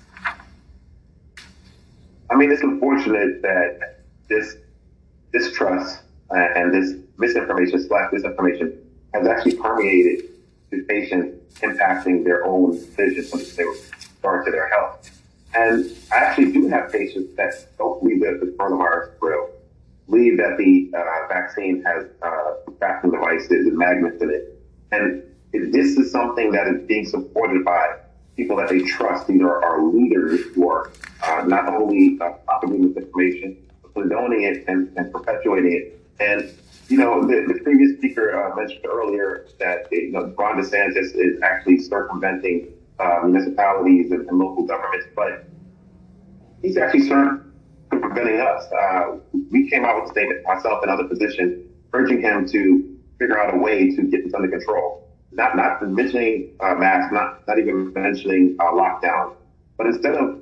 I 2.30 2.37
mean, 2.37 2.52
it's 2.52 2.62
unfortunate 2.62 3.42
that 3.42 3.95
this 4.28 4.56
distrust 5.33 6.02
and 6.30 6.75
this 6.75 7.00
misinformation 7.18 7.87
slash 7.87 8.11
disinformation 8.12 8.76
has 9.14 9.26
actually 9.26 9.56
permeated 9.56 10.25
to 10.71 10.83
patients 10.88 11.38
impacting 11.61 12.25
their 12.25 12.45
own 12.45 12.73
decisions 12.73 13.33
when 13.33 13.45
they 13.56 13.64
regard 14.16 14.45
to 14.45 14.50
their 14.50 14.68
health. 14.68 15.11
And 15.54 15.90
I 16.12 16.16
actually 16.16 16.52
do 16.52 16.68
have 16.68 16.92
patients 16.92 17.35
that 17.37 17.54
don't 17.78 18.02
believe 18.02 18.21
that 18.21 18.40
the 18.40 18.47
coronavirus 18.59 19.12
real, 19.21 19.50
believe 20.09 20.37
that 20.38 20.56
the 20.59 20.90
uh, 20.95 21.28
vaccine 21.28 21.83
has 21.85 22.06
uh, 22.23 22.54
vacuum 22.78 23.12
devices 23.12 23.50
and 23.50 23.76
magnets 23.76 24.21
in 24.23 24.30
it. 24.30 24.61
And 24.92 25.23
this 25.52 25.97
is 25.97 26.12
something 26.12 26.52
that 26.52 26.66
is 26.68 26.87
being 26.87 27.06
supported 27.06 27.64
by 27.64 27.97
people 28.37 28.56
that 28.56 28.68
they 28.68 28.83
trust. 28.83 29.30
Are 29.30 29.64
our 29.64 29.83
leaders 29.83 30.40
who 30.54 30.68
are 30.68 30.92
uh, 31.23 31.45
not 31.47 31.68
only 31.68 32.18
uh, 32.21 32.30
propagating 32.45 32.92
this 32.92 33.04
information, 33.04 33.56
condoning 33.96 34.42
it 34.42 34.64
and, 34.68 34.92
and 34.96 35.12
perpetuating 35.12 35.72
it. 35.72 36.00
And, 36.20 36.52
you 36.88 36.98
know, 36.98 37.22
the, 37.22 37.52
the 37.52 37.60
previous 37.62 37.96
speaker 37.96 38.36
uh, 38.36 38.54
mentioned 38.54 38.86
earlier 38.86 39.46
that, 39.58 39.88
you 39.90 40.12
know, 40.12 40.32
Ron 40.38 40.58
DeSantis 40.58 41.14
is 41.14 41.40
actually 41.42 41.80
circumventing 41.80 42.72
uh, 42.98 43.20
municipalities 43.24 44.10
and, 44.12 44.28
and, 44.28 44.38
local 44.38 44.64
governments, 44.64 45.06
but 45.14 45.44
he's 46.62 46.76
actually 46.76 47.08
circumventing 47.08 48.40
us. 48.40 48.64
Uh, 48.72 49.16
we 49.50 49.68
came 49.68 49.84
out 49.84 50.00
with 50.00 50.10
a 50.10 50.12
statement, 50.12 50.44
myself 50.46 50.82
and 50.82 50.90
other 50.90 51.08
physicians, 51.08 51.70
urging 51.92 52.20
him 52.20 52.48
to 52.48 52.96
figure 53.18 53.38
out 53.38 53.54
a 53.54 53.58
way 53.58 53.94
to 53.94 54.02
get 54.02 54.24
this 54.24 54.32
under 54.34 54.48
control 54.48 55.06
not 55.32 55.54
not 55.54 55.82
mentioning 55.82 56.56
uh, 56.60 56.74
masks, 56.74 57.12
not 57.12 57.46
not 57.46 57.58
even 57.58 57.92
mentioning 57.92 58.56
uh, 58.58 58.72
lockdown, 58.72 59.34
but 59.76 59.86
instead 59.86 60.14
of 60.14 60.40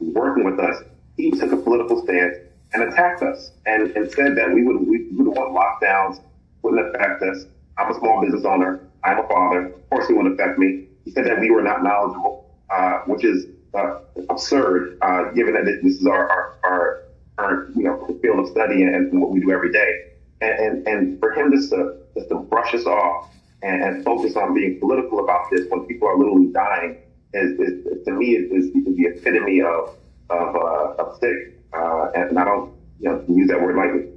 working 0.00 0.44
with 0.44 0.60
us, 0.60 0.82
he 1.16 1.30
took 1.32 1.52
a 1.52 1.56
political 1.56 2.02
stance 2.04 2.36
and 2.76 2.92
attacked 2.92 3.22
us 3.22 3.52
and, 3.64 3.90
and 3.96 4.10
said 4.12 4.36
that 4.36 4.52
we 4.52 4.62
would 4.62 4.86
we 4.86 5.06
would 5.12 5.26
want 5.26 5.54
lockdowns 5.54 6.20
wouldn't 6.62 6.94
affect 6.94 7.22
us. 7.22 7.46
I'm 7.78 7.90
a 7.90 7.98
small 7.98 8.20
business 8.20 8.44
owner. 8.44 8.80
I'm 9.04 9.18
a 9.18 9.28
father. 9.28 9.66
Of 9.66 9.90
course, 9.90 10.10
it 10.10 10.16
wouldn't 10.16 10.38
affect 10.38 10.58
me. 10.58 10.88
He 11.04 11.10
said 11.10 11.26
that 11.26 11.40
we 11.40 11.50
were 11.50 11.62
not 11.62 11.82
knowledgeable, 11.82 12.50
uh, 12.70 12.98
which 13.06 13.24
is 13.24 13.46
uh, 13.74 14.00
absurd, 14.28 14.98
uh, 15.02 15.30
given 15.32 15.54
that 15.54 15.64
this 15.64 16.00
is 16.00 16.06
our 16.06 16.28
our, 16.30 16.58
our, 16.64 17.02
our 17.38 17.68
you 17.74 17.84
know 17.84 18.06
field 18.20 18.40
of 18.40 18.48
study 18.48 18.82
and, 18.82 18.94
and, 18.94 19.20
what 19.20 19.30
we 19.30 19.40
do 19.40 19.50
every 19.50 19.72
day. 19.72 20.12
And, 20.40 20.58
and, 20.58 20.86
and 20.86 21.20
for 21.20 21.32
him 21.32 21.52
just 21.52 21.70
to 21.70 21.96
just 22.14 22.28
to 22.28 22.36
brush 22.36 22.74
us 22.74 22.84
off 22.86 23.30
and, 23.62 23.82
and 23.82 24.04
focus 24.04 24.36
on 24.36 24.54
being 24.54 24.78
political 24.80 25.20
about 25.20 25.46
this 25.50 25.66
when 25.70 25.86
people 25.86 26.08
are 26.08 26.18
literally 26.18 26.52
dying 26.52 26.98
is, 27.32 27.58
is 27.58 28.04
to 28.04 28.12
me 28.12 28.36
is, 28.36 28.50
is, 28.66 28.72
the 28.72 29.04
epitome 29.04 29.62
of 29.62 29.96
of, 30.30 30.56
uh, 30.56 31.02
of 31.02 31.18
sick. 31.18 31.55
Uh, 31.72 32.10
and 32.14 32.38
I 32.38 32.44
don't 32.44 32.72
you 33.00 33.10
know 33.10 33.24
use 33.28 33.48
that 33.48 33.60
word 33.60 33.76
lightly. 33.76 34.12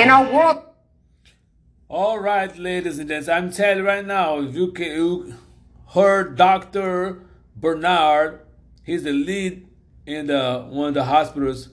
In 0.00 0.10
our 0.10 0.32
world. 0.32 0.62
All 1.88 2.18
right, 2.18 2.56
ladies 2.58 2.98
and 2.98 3.08
gents, 3.08 3.28
I'm 3.28 3.52
telling 3.52 3.78
you 3.78 3.86
right 3.86 4.04
now, 4.04 4.40
if 4.40 4.54
you 4.54 4.72
can, 4.72 4.86
you 4.86 5.34
heard 5.92 6.36
Dr. 6.36 7.22
Bernard, 7.54 8.40
he's 8.82 9.04
the 9.04 9.12
lead 9.12 9.68
in 10.06 10.26
the 10.26 10.66
one 10.68 10.88
of 10.88 10.94
the 10.94 11.04
hospitals 11.04 11.68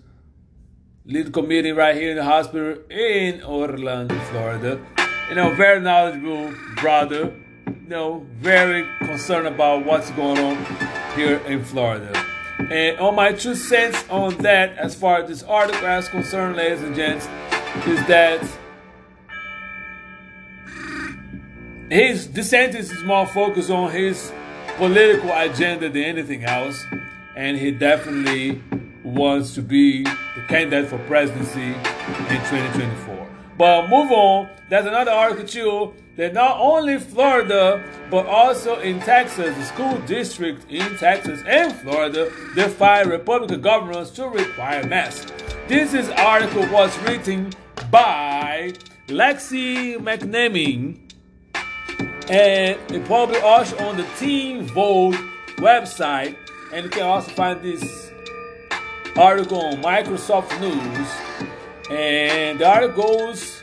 lead 1.05 1.33
committee 1.33 1.71
right 1.71 1.95
here 1.95 2.11
in 2.11 2.17
the 2.17 2.23
hospital 2.23 2.77
in 2.89 3.41
Orlando, 3.43 4.17
Florida. 4.25 4.79
You 5.29 5.35
know, 5.35 5.53
very 5.55 5.79
knowledgeable 5.79 6.53
brother. 6.77 7.33
You 7.65 7.87
know, 7.87 8.25
very 8.39 8.87
concerned 8.99 9.47
about 9.47 9.85
what's 9.85 10.11
going 10.11 10.37
on 10.37 10.65
here 11.15 11.37
in 11.47 11.63
Florida. 11.63 12.30
And 12.69 12.99
on 12.99 13.15
my 13.15 13.31
two 13.33 13.55
cents 13.55 14.03
on 14.09 14.37
that, 14.39 14.77
as 14.77 14.93
far 14.95 15.21
as 15.21 15.29
this 15.29 15.43
article 15.43 15.87
is 15.87 16.07
concerned, 16.09 16.57
ladies 16.57 16.81
and 16.81 16.95
gents, 16.95 17.25
is 17.87 18.05
that 18.07 18.41
his 21.89 22.27
DeSantis 22.27 22.91
is 22.91 23.03
more 23.03 23.25
focused 23.25 23.69
on 23.69 23.91
his 23.91 24.31
political 24.77 25.31
agenda 25.31 25.89
than 25.89 26.03
anything 26.03 26.43
else, 26.43 26.85
and 27.35 27.57
he 27.57 27.71
definitely 27.71 28.61
wants 29.03 29.55
to 29.55 29.61
be 29.61 30.03
the 30.03 30.41
candidate 30.47 30.89
for 30.89 30.99
presidency 30.99 31.61
in 31.61 32.37
2024. 32.47 33.20
But 33.61 33.89
move 33.89 34.11
on. 34.11 34.49
There's 34.69 34.87
another 34.87 35.11
article 35.11 35.45
too 35.45 35.93
that 36.15 36.33
not 36.33 36.57
only 36.59 36.97
Florida, 36.97 37.83
but 38.09 38.25
also 38.25 38.79
in 38.79 38.99
Texas, 39.01 39.55
the 39.55 39.63
school 39.65 39.99
district 40.07 40.65
in 40.71 40.97
Texas 40.97 41.43
and 41.45 41.71
Florida 41.71 42.31
defy 42.55 43.01
Republican 43.01 43.61
governors 43.61 44.09
to 44.13 44.27
require 44.27 44.83
masks. 44.87 45.31
This 45.67 45.93
is 45.93 46.09
article 46.09 46.67
was 46.71 46.97
written 47.03 47.53
by 47.91 48.73
Lexi 49.09 49.95
McNamee 49.97 50.97
and 52.31 52.79
it 52.91 53.05
published 53.05 53.43
also 53.43 53.77
on 53.77 53.95
the 53.95 54.07
Teen 54.17 54.63
Vogue 54.69 55.13
website. 55.57 56.35
And 56.73 56.85
you 56.85 56.89
can 56.89 57.03
also 57.03 57.29
find 57.29 57.61
this 57.61 58.11
article 59.15 59.61
on 59.61 59.83
Microsoft 59.83 60.59
News, 60.59 61.07
and 61.91 62.57
the 62.57 62.65
article 62.65 63.03
goes 63.03 63.60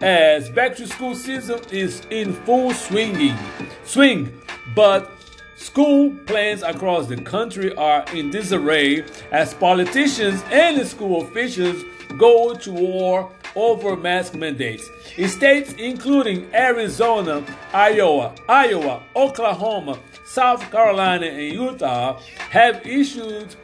as 0.00 0.50
back 0.50 0.76
to 0.76 0.86
school 0.86 1.14
season 1.14 1.60
is 1.70 2.02
in 2.10 2.32
full 2.44 2.72
swinging 2.74 3.36
swing, 3.84 4.40
but 4.74 5.10
school 5.56 6.14
plans 6.26 6.62
across 6.62 7.06
the 7.06 7.16
country 7.16 7.74
are 7.76 8.04
in 8.12 8.30
disarray 8.30 9.04
as 9.32 9.54
politicians 9.54 10.42
and 10.50 10.86
school 10.86 11.22
officials 11.22 11.82
go 12.18 12.54
to 12.54 12.72
war 12.72 13.30
over 13.56 13.96
mask 13.96 14.34
mandates. 14.34 14.88
In 15.16 15.28
states 15.28 15.74
including 15.78 16.52
Arizona, 16.54 17.44
Iowa, 17.72 18.34
Iowa, 18.48 19.02
Oklahoma, 19.14 19.98
South 20.26 20.70
Carolina, 20.70 21.26
and 21.26 21.52
Utah 21.52 22.20
have 22.50 22.84
issued 22.86 23.54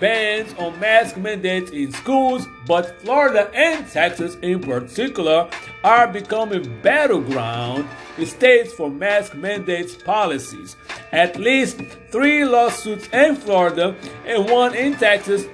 bans 0.00 0.54
on 0.58 0.80
mask 0.80 1.16
mandates 1.16 1.70
in 1.70 1.92
schools, 1.92 2.48
but 2.66 3.00
Florida 3.02 3.50
and 3.54 3.86
Texas 3.88 4.36
in 4.42 4.60
particular 4.60 5.48
are 5.84 6.08
becoming 6.08 6.80
battleground 6.82 7.86
states 8.24 8.72
for 8.72 8.90
mask 8.90 9.34
mandates 9.34 9.94
policies. 9.94 10.76
At 11.12 11.36
least 11.36 11.80
three 12.10 12.44
lawsuits 12.44 13.08
in 13.12 13.36
Florida 13.36 13.94
and 14.26 14.50
one 14.50 14.74
in 14.74 14.96
Texas 14.96 15.46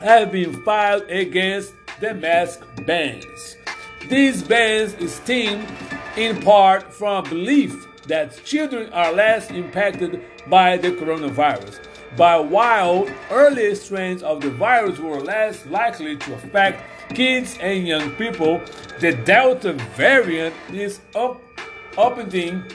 have 0.00 0.32
been 0.32 0.62
filed 0.64 1.08
against 1.10 1.74
the 2.00 2.14
mask 2.14 2.64
bans. 2.86 3.56
These 4.08 4.42
bans 4.42 5.12
stem 5.12 5.66
in 6.16 6.40
part 6.42 6.92
from 6.92 7.28
belief 7.28 7.86
that 8.08 8.44
children 8.44 8.92
are 8.92 9.12
less 9.12 9.50
impacted 9.50 10.22
by 10.48 10.76
the 10.76 10.90
coronavirus. 10.90 11.78
But 12.16 12.48
while 12.48 13.08
early 13.30 13.74
strains 13.74 14.22
of 14.22 14.42
the 14.42 14.50
virus 14.50 14.98
were 14.98 15.20
less 15.20 15.64
likely 15.66 16.16
to 16.16 16.34
affect 16.34 16.82
kids 17.14 17.56
and 17.60 17.86
young 17.86 18.10
people, 18.12 18.60
the 19.00 19.12
Delta 19.12 19.72
variant 19.96 20.54
is 20.72 21.00
up, 21.14 21.40
upending 21.92 22.70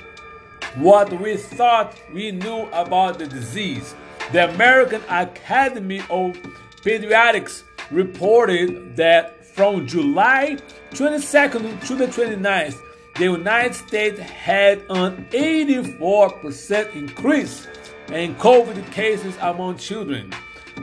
what 0.75 1.11
we 1.21 1.37
thought 1.37 1.95
we 2.13 2.31
knew 2.31 2.63
about 2.71 3.19
the 3.19 3.27
disease. 3.27 3.95
The 4.31 4.49
American 4.49 5.01
Academy 5.07 5.99
of 6.09 6.37
Pediatrics 6.81 7.63
reported 7.91 8.95
that 8.95 9.45
from 9.45 9.87
July 9.87 10.57
22nd 10.91 11.85
to 11.87 11.95
the 11.95 12.07
29th, 12.07 12.79
the 13.15 13.23
United 13.23 13.73
States 13.73 14.19
had 14.19 14.79
an 14.89 15.25
84% 15.31 16.95
increase 16.95 17.67
and 18.11 18.37
COVID 18.37 18.91
cases 18.91 19.35
among 19.41 19.77
children. 19.77 20.31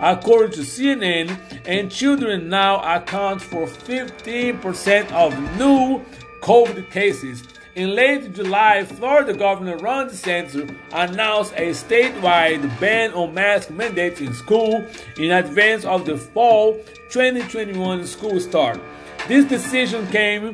According 0.00 0.52
to 0.52 0.60
CNN, 0.60 1.38
and 1.66 1.90
children 1.90 2.48
now 2.48 2.80
account 2.96 3.40
for 3.40 3.66
15% 3.66 5.12
of 5.12 5.32
new 5.58 6.04
COVID 6.40 6.90
cases. 6.90 7.44
In 7.74 7.94
late 7.94 8.32
July, 8.34 8.84
Florida 8.84 9.32
Governor 9.32 9.76
Ron 9.78 10.08
DeSantis 10.08 10.76
announced 10.92 11.52
a 11.54 11.70
statewide 11.70 12.78
ban 12.78 13.12
on 13.14 13.34
mask 13.34 13.70
mandates 13.70 14.20
in 14.20 14.32
school 14.32 14.84
in 15.16 15.32
advance 15.32 15.84
of 15.84 16.06
the 16.06 16.16
fall 16.16 16.74
2021 17.10 18.06
school 18.06 18.38
start. 18.38 18.80
This 19.26 19.44
decision 19.46 20.06
came 20.08 20.52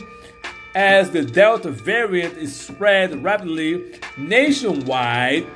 as 0.75 1.11
the 1.11 1.25
Delta 1.25 1.71
variant 1.71 2.39
is 2.39 2.59
spread 2.59 3.23
rapidly 3.23 3.99
nationwide 4.17 5.47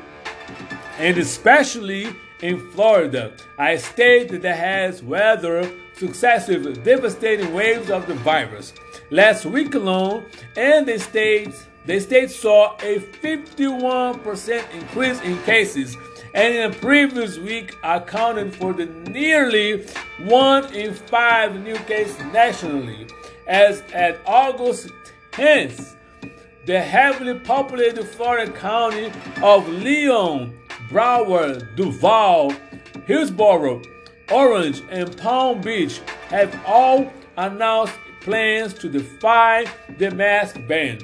and 0.99 1.19
especially 1.19 2.15
in 2.41 2.71
Florida, 2.71 3.33
a 3.59 3.79
state 3.79 4.43
that 4.43 4.57
has 4.57 5.03
weathered 5.03 5.73
successive 5.97 6.83
devastating 6.85 7.53
waves 7.55 7.91
of 7.91 8.07
the 8.07 8.15
virus. 8.15 8.75
Last 9.11 9.47
week 9.47 9.75
alone, 9.75 10.27
and 10.57 10.87
the 10.87 10.99
state, 10.99 11.55
the 11.87 12.01
state 12.01 12.31
saw 12.31 12.77
a 12.81 12.99
51% 12.99 14.75
increase 14.75 15.21
in 15.23 15.41
cases, 15.43 15.97
and 16.35 16.55
in 16.55 16.71
the 16.71 16.77
previous 16.79 17.39
week 17.39 17.77
accounted 17.85 18.55
for 18.55 18.73
the 18.73 18.87
nearly 18.87 19.87
one 20.19 20.73
in 20.75 20.93
five 20.93 21.63
new 21.63 21.77
cases 21.77 22.19
nationally. 22.33 23.07
As 23.47 23.83
at 23.93 24.21
August 24.27 24.91
10th, 25.33 25.97
the 26.67 26.81
heavily 26.81 27.39
populated 27.41 28.05
Florida 28.05 28.51
county 28.51 29.13
of 29.43 29.69
Leon 29.69 30.59
Broward, 30.89 31.75
Duval, 31.77 32.55
Hillsborough, 33.07 33.83
Orange, 34.31 34.83
and 34.91 35.17
Palm 35.17 35.61
Beach 35.61 36.01
have 36.29 36.59
all 36.67 37.11
announced 37.37 37.95
plans 38.21 38.75
to 38.75 38.89
defy 38.89 39.67
the 39.99 40.11
mask 40.11 40.59
ban. 40.67 40.99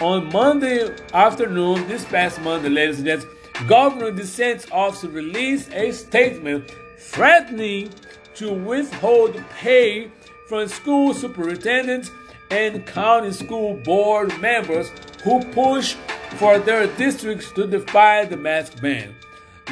On 0.00 0.30
Monday 0.30 0.94
afternoon, 1.14 1.88
this 1.88 2.04
past 2.04 2.40
Monday, 2.42 2.68
ladies 2.68 2.98
and 2.98 3.06
gents, 3.06 3.26
Governor 3.66 4.12
DeSantis 4.12 4.70
office 4.70 5.04
released 5.04 5.72
a 5.72 5.90
statement 5.92 6.70
threatening 6.98 7.90
to 8.34 8.52
withhold 8.52 9.42
pay 9.58 10.10
from 10.48 10.68
school 10.68 11.14
superintendents 11.14 12.10
and 12.50 12.86
county 12.86 13.32
school 13.32 13.74
board 13.84 14.38
members 14.40 14.90
who 15.24 15.42
push 15.52 15.94
for 16.36 16.58
their 16.58 16.86
districts 16.96 17.50
to 17.52 17.66
defy 17.66 18.26
the 18.26 18.36
mask 18.36 18.80
ban. 18.82 19.15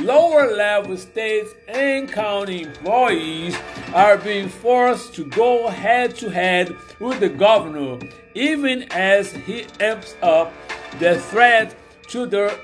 Lower 0.00 0.52
level 0.52 0.96
states 0.96 1.54
and 1.68 2.10
county 2.10 2.62
employees 2.62 3.56
are 3.94 4.18
being 4.18 4.48
forced 4.48 5.14
to 5.14 5.24
go 5.24 5.68
head 5.68 6.16
to 6.16 6.30
head 6.30 6.74
with 6.98 7.20
the 7.20 7.28
governor, 7.28 8.00
even 8.34 8.90
as 8.90 9.30
he 9.30 9.66
amps 9.78 10.16
up 10.20 10.52
the 10.98 11.20
threat 11.20 11.76
to 12.08 12.26
their 12.26 12.58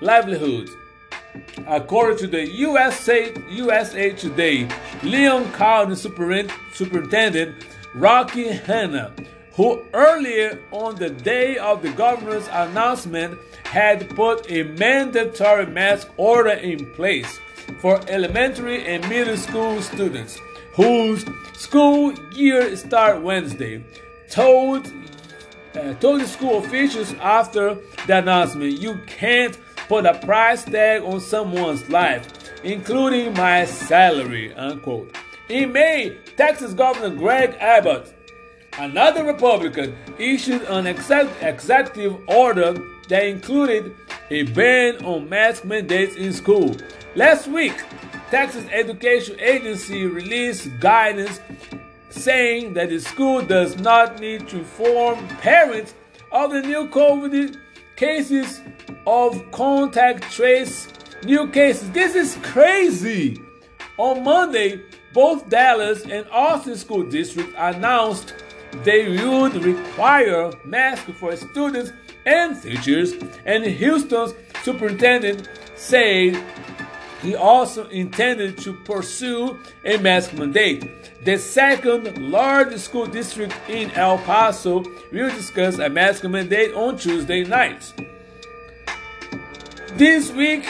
livelihoods. 0.00 0.70
According 1.66 2.18
to 2.18 2.26
the 2.28 2.48
USA, 2.48 3.34
USA 3.50 4.10
Today, 4.10 4.68
Leon 5.02 5.50
County 5.52 5.96
Superintendent 5.96 7.64
Rocky 7.94 8.52
Hanna, 8.52 9.12
who 9.54 9.84
earlier 9.92 10.60
on 10.70 10.94
the 10.94 11.10
day 11.10 11.58
of 11.58 11.82
the 11.82 11.90
governor's 11.90 12.46
announcement 12.52 13.36
had 13.68 14.08
put 14.16 14.50
a 14.50 14.62
mandatory 14.62 15.66
mask 15.66 16.08
order 16.16 16.50
in 16.50 16.90
place 16.94 17.38
for 17.80 18.00
elementary 18.08 18.86
and 18.86 19.06
middle 19.10 19.36
school 19.36 19.82
students 19.82 20.38
whose 20.72 21.26
school 21.52 22.14
year 22.32 22.74
start 22.76 23.20
Wednesday, 23.20 23.84
told 24.30 24.90
uh, 25.74 25.92
told 25.94 26.24
school 26.26 26.64
officials 26.64 27.12
after 27.20 27.76
the 28.06 28.18
announcement, 28.18 28.80
"You 28.80 29.00
can't 29.06 29.58
put 29.88 30.06
a 30.06 30.14
price 30.14 30.64
tag 30.64 31.02
on 31.02 31.20
someone's 31.20 31.88
life, 31.90 32.24
including 32.64 33.34
my 33.34 33.66
salary." 33.66 34.54
Unquote. 34.54 35.14
In 35.50 35.72
May, 35.72 36.16
Texas 36.36 36.72
Governor 36.72 37.14
Greg 37.16 37.54
Abbott, 37.60 38.14
another 38.78 39.24
Republican, 39.24 39.96
issued 40.18 40.62
an 40.62 40.86
executive 40.86 42.16
order 42.28 42.74
that 43.08 43.24
included 43.26 43.94
a 44.30 44.42
ban 44.44 45.04
on 45.04 45.28
mask 45.28 45.64
mandates 45.64 46.16
in 46.16 46.32
school. 46.32 46.76
Last 47.14 47.48
week, 47.48 47.82
Texas 48.30 48.66
Education 48.70 49.38
Agency 49.40 50.06
released 50.06 50.68
guidance 50.80 51.40
saying 52.10 52.74
that 52.74 52.90
the 52.90 53.00
school 53.00 53.42
does 53.42 53.78
not 53.78 54.20
need 54.20 54.48
to 54.48 54.58
inform 54.58 55.26
parents 55.38 55.94
of 56.32 56.50
the 56.50 56.60
new 56.62 56.88
COVID 56.88 57.58
cases 57.96 58.60
of 59.06 59.50
contact 59.50 60.22
trace 60.30 60.88
new 61.24 61.48
cases. 61.48 61.90
This 61.90 62.14
is 62.14 62.36
crazy. 62.42 63.40
On 63.96 64.22
Monday, 64.22 64.82
both 65.12 65.48
Dallas 65.48 66.04
and 66.04 66.26
Austin 66.30 66.76
school 66.76 67.02
districts 67.02 67.54
announced 67.56 68.34
they 68.84 69.08
would 69.08 69.54
require 69.64 70.52
masks 70.64 71.10
for 71.18 71.36
students 71.36 71.92
and 72.26 72.60
teachers, 72.62 73.14
and 73.44 73.64
Houston's 73.64 74.34
superintendent 74.62 75.48
said 75.76 76.42
he 77.22 77.34
also 77.34 77.88
intended 77.88 78.58
to 78.58 78.72
pursue 78.72 79.58
a 79.84 79.96
mask 79.98 80.34
mandate. 80.34 81.24
The 81.24 81.36
second 81.38 82.30
largest 82.30 82.84
school 82.84 83.06
district 83.06 83.54
in 83.68 83.90
El 83.92 84.18
Paso 84.18 84.84
will 85.12 85.30
discuss 85.30 85.78
a 85.78 85.88
mask 85.88 86.24
mandate 86.24 86.74
on 86.74 86.96
Tuesday 86.96 87.44
night. 87.44 87.92
This 89.94 90.30
week, 90.30 90.64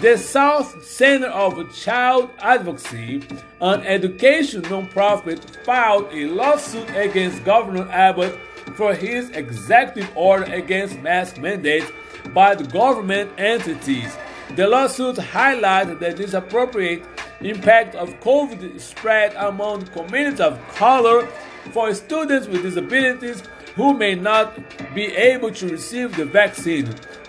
the 0.00 0.16
South 0.16 0.84
Center 0.84 1.26
of 1.26 1.74
Child 1.74 2.30
Advocacy, 2.38 3.20
an 3.60 3.82
education 3.82 4.62
nonprofit, 4.62 5.40
filed 5.64 6.06
a 6.12 6.26
lawsuit 6.26 6.88
against 6.94 7.44
Governor 7.44 7.90
Abbott 7.90 8.38
for 8.76 8.94
his 8.94 9.30
executive 9.30 10.08
order 10.16 10.44
against 10.44 11.00
mask 11.00 11.38
mandates 11.38 11.90
by 12.32 12.54
the 12.54 12.62
government 12.64 13.32
entities. 13.38 14.16
The 14.54 14.68
lawsuit 14.68 15.16
highlighted 15.16 15.98
the 15.98 16.12
disappropriate 16.12 17.04
impact 17.40 17.96
of 17.96 18.20
COVID 18.20 18.80
spread 18.80 19.34
among 19.34 19.86
communities 19.86 20.40
of 20.40 20.60
color 20.76 21.26
for 21.72 21.92
students 21.92 22.46
with 22.46 22.62
disabilities 22.62 23.42
who 23.74 23.94
may 23.94 24.14
not 24.14 24.56
be 24.94 25.06
able 25.06 25.50
to 25.52 25.68
receive 25.68 26.16
the 26.16 26.24
vaccine. 26.24 26.88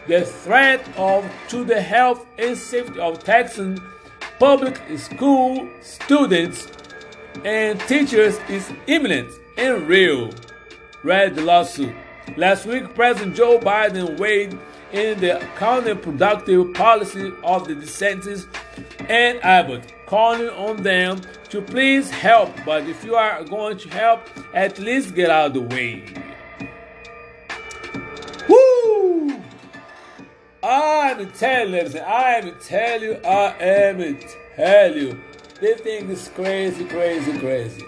The 0.09 0.25
threat 0.25 0.83
of 0.97 1.31
to 1.49 1.63
the 1.63 1.79
health 1.79 2.25
and 2.39 2.57
safety 2.57 2.99
of 2.99 3.23
Texan 3.23 3.79
public 4.39 4.81
school 4.97 5.69
students 5.83 6.67
and 7.45 7.79
teachers 7.81 8.39
is 8.49 8.73
imminent 8.87 9.31
and 9.55 9.87
real. 9.87 10.31
Read 11.03 11.35
the 11.35 11.43
lawsuit. 11.43 11.93
Last 12.37 12.65
week, 12.65 12.95
President 12.95 13.35
Joe 13.35 13.59
Biden 13.59 14.17
weighed 14.17 14.57
in 14.91 15.19
the 15.19 15.47
counterproductive 15.57 16.73
policy 16.73 17.31
of 17.43 17.67
the 17.67 17.75
DeSantis 17.75 18.47
and 19.07 19.37
Abbott, 19.43 19.93
calling 20.07 20.49
on 20.49 20.81
them 20.81 21.21
to 21.49 21.61
please 21.61 22.09
help. 22.09 22.49
But 22.65 22.89
if 22.89 23.03
you 23.03 23.13
are 23.13 23.43
going 23.43 23.77
to 23.77 23.89
help, 23.89 24.21
at 24.55 24.79
least 24.79 25.13
get 25.13 25.29
out 25.29 25.47
of 25.49 25.53
the 25.53 25.75
way. 25.75 26.03
Am 31.11 31.31
telling 31.31 31.73
you, 31.73 31.81
listen, 31.81 32.03
I 32.05 32.35
am 32.35 32.55
telling 32.61 33.03
you, 33.03 33.13
I 33.25 33.55
am 33.59 34.19
telling 34.55 34.97
you. 34.97 35.23
This 35.59 35.81
thing 35.81 36.09
is 36.09 36.29
crazy, 36.35 36.85
crazy, 36.85 37.37
crazy. 37.39 37.83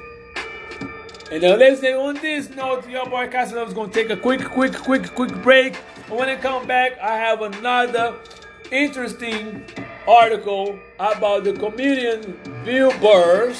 And 1.31 1.41
now, 1.41 1.55
listen, 1.55 1.93
on 1.93 2.15
this 2.15 2.49
note, 2.49 2.89
your 2.89 3.05
boy 3.05 3.27
Casanova 3.29 3.67
is 3.67 3.73
going 3.73 3.89
to 3.89 3.93
take 3.93 4.09
a 4.09 4.17
quick, 4.17 4.43
quick, 4.43 4.73
quick, 4.73 5.15
quick 5.15 5.33
break. 5.41 5.77
And 6.09 6.17
when 6.19 6.27
I 6.27 6.35
come 6.35 6.67
back, 6.67 6.99
I 6.99 7.15
have 7.15 7.41
another 7.41 8.15
interesting 8.71 9.65
article 10.07 10.77
about 10.99 11.45
the 11.45 11.53
comedian 11.53 12.37
Bill 12.65 12.91
Burr 12.99 13.53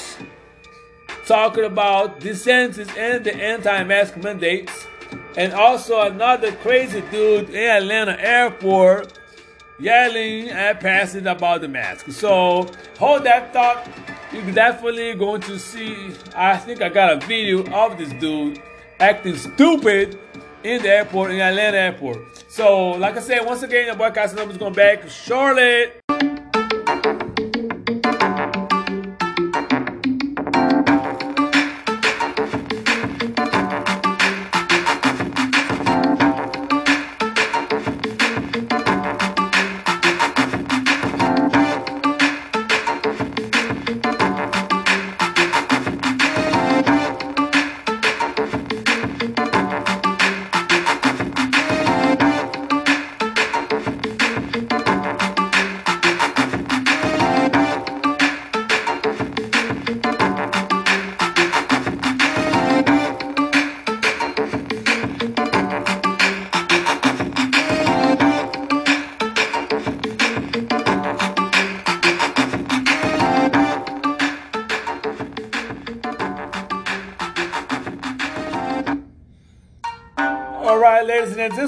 talking 1.26 1.64
about 1.64 2.20
DeSantis 2.20 2.98
and 2.98 3.24
the 3.24 3.34
anti-mask 3.36 4.18
mandates, 4.18 4.88
and 5.38 5.54
also 5.54 6.02
another 6.02 6.52
crazy 6.52 7.02
dude 7.12 7.50
in 7.50 7.70
Atlanta 7.70 8.20
airport 8.20 9.18
yelling 9.82 10.50
at 10.50 10.80
passengers 10.80 11.32
about 11.32 11.62
the 11.62 11.68
mask. 11.68 12.12
So 12.12 12.70
hold 12.98 13.24
that 13.24 13.52
thought. 13.52 13.90
You're 14.32 14.52
definitely 14.52 15.14
going 15.16 15.42
to 15.42 15.60
see. 15.60 16.14
I 16.36 16.58
think 16.58 16.82
I 16.82 16.90
got 16.90 17.22
a 17.22 17.26
video 17.26 17.66
of 17.74 17.98
this 17.98 18.14
dude 18.14 18.62
acting 19.00 19.36
stupid 19.36 20.18
in 20.64 20.82
the 20.82 20.90
airport, 20.90 21.32
in 21.32 21.42
Atlanta 21.42 21.78
airport. 21.78 22.20
So, 22.50 22.92
like 22.92 23.18
I 23.18 23.22
said, 23.22 23.46
once 23.46 23.64
again, 23.64 23.88
your 23.88 23.96
boy 23.96 24.12
Casanova 24.12 24.52
is 24.52 24.58
going 24.58 24.74
back 24.74 25.10
Charlotte. 25.10 26.02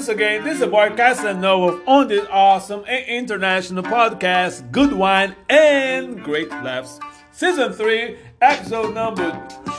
This 0.04 0.14
again, 0.14 0.44
this 0.44 0.60
is 0.60 0.66
boy 0.66 0.90
Casanova 0.90 1.80
on 1.86 2.08
this 2.08 2.26
awesome 2.30 2.84
and 2.86 3.06
international 3.06 3.82
podcast, 3.82 4.70
Good 4.70 4.92
Wine 4.92 5.34
and 5.48 6.22
Great 6.22 6.50
Laughs, 6.50 7.00
Season 7.32 7.72
3, 7.72 8.18
Episode 8.42 8.92
Number 8.92 9.30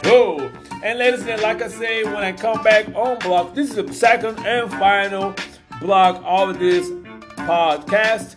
2. 0.01 0.51
And 0.83 0.97
ladies 0.97 1.27
and 1.27 1.39
like 1.43 1.61
I 1.61 1.67
say, 1.67 2.05
when 2.05 2.15
I 2.15 2.31
come 2.31 2.63
back 2.63 2.87
on 2.95 3.19
block, 3.19 3.53
this 3.53 3.69
is 3.69 3.75
the 3.75 3.93
second 3.93 4.39
and 4.39 4.71
final 4.71 5.35
block 5.79 6.19
of 6.25 6.57
this 6.57 6.89
podcast. 7.45 8.35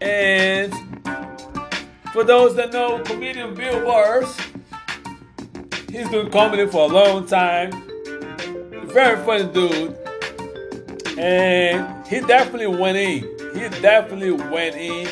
And 0.00 0.72
for 2.12 2.22
those 2.22 2.54
that 2.54 2.72
know 2.72 3.02
comedian 3.02 3.54
Bill 3.54 3.80
Burr, 3.80 4.28
he's 5.90 6.08
doing 6.08 6.30
comedy 6.30 6.66
for 6.66 6.88
a 6.88 6.92
long 6.92 7.26
time. 7.26 7.72
Very 8.86 9.16
funny 9.24 9.52
dude. 9.52 9.98
And 11.18 12.06
he 12.06 12.20
definitely 12.20 12.66
went 12.66 12.96
in. 12.96 13.22
He 13.54 13.68
definitely 13.80 14.32
went 14.32 14.76
in. 14.76 15.08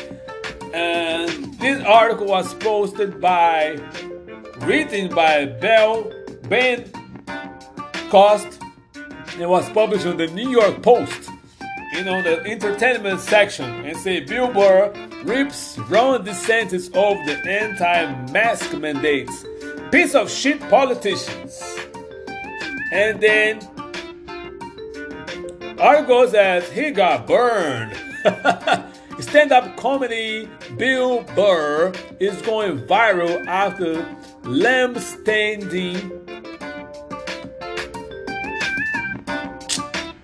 And 0.73 1.53
this 1.59 1.83
article 1.85 2.27
was 2.27 2.53
posted 2.55 3.19
by, 3.21 3.79
written 4.59 5.13
by 5.13 5.45
Bell 5.45 6.11
Ben 6.49 6.85
Cost. 8.09 8.61
It 9.39 9.49
was 9.49 9.69
published 9.71 10.05
on 10.05 10.17
the 10.17 10.27
New 10.27 10.49
York 10.49 10.81
Post, 10.81 11.29
you 11.93 12.03
know, 12.03 12.21
the 12.21 12.41
entertainment 12.45 13.19
section, 13.19 13.65
and 13.85 13.97
say 13.97 14.19
Bill 14.21 14.47
Burr 14.51 14.93
rips 15.23 15.77
Ron 15.89 16.23
DeSantis 16.25 16.87
of 16.87 17.25
the 17.25 17.37
anti-mask 17.49 18.77
mandates. 18.77 19.45
Piece 19.91 20.13
of 20.13 20.29
shit 20.29 20.59
politicians. 20.69 21.61
And 22.91 23.19
then 23.19 23.59
article 25.79 26.27
says 26.27 26.69
he 26.71 26.91
got 26.91 27.27
burned. 27.27 27.95
Stand-up 29.19 29.77
comedy 29.77 30.49
Bill 30.77 31.23
Burr 31.35 31.93
is 32.19 32.41
going 32.41 32.79
viral 32.85 33.45
after 33.47 34.05
lamb 34.43 34.99
standing. 34.99 35.95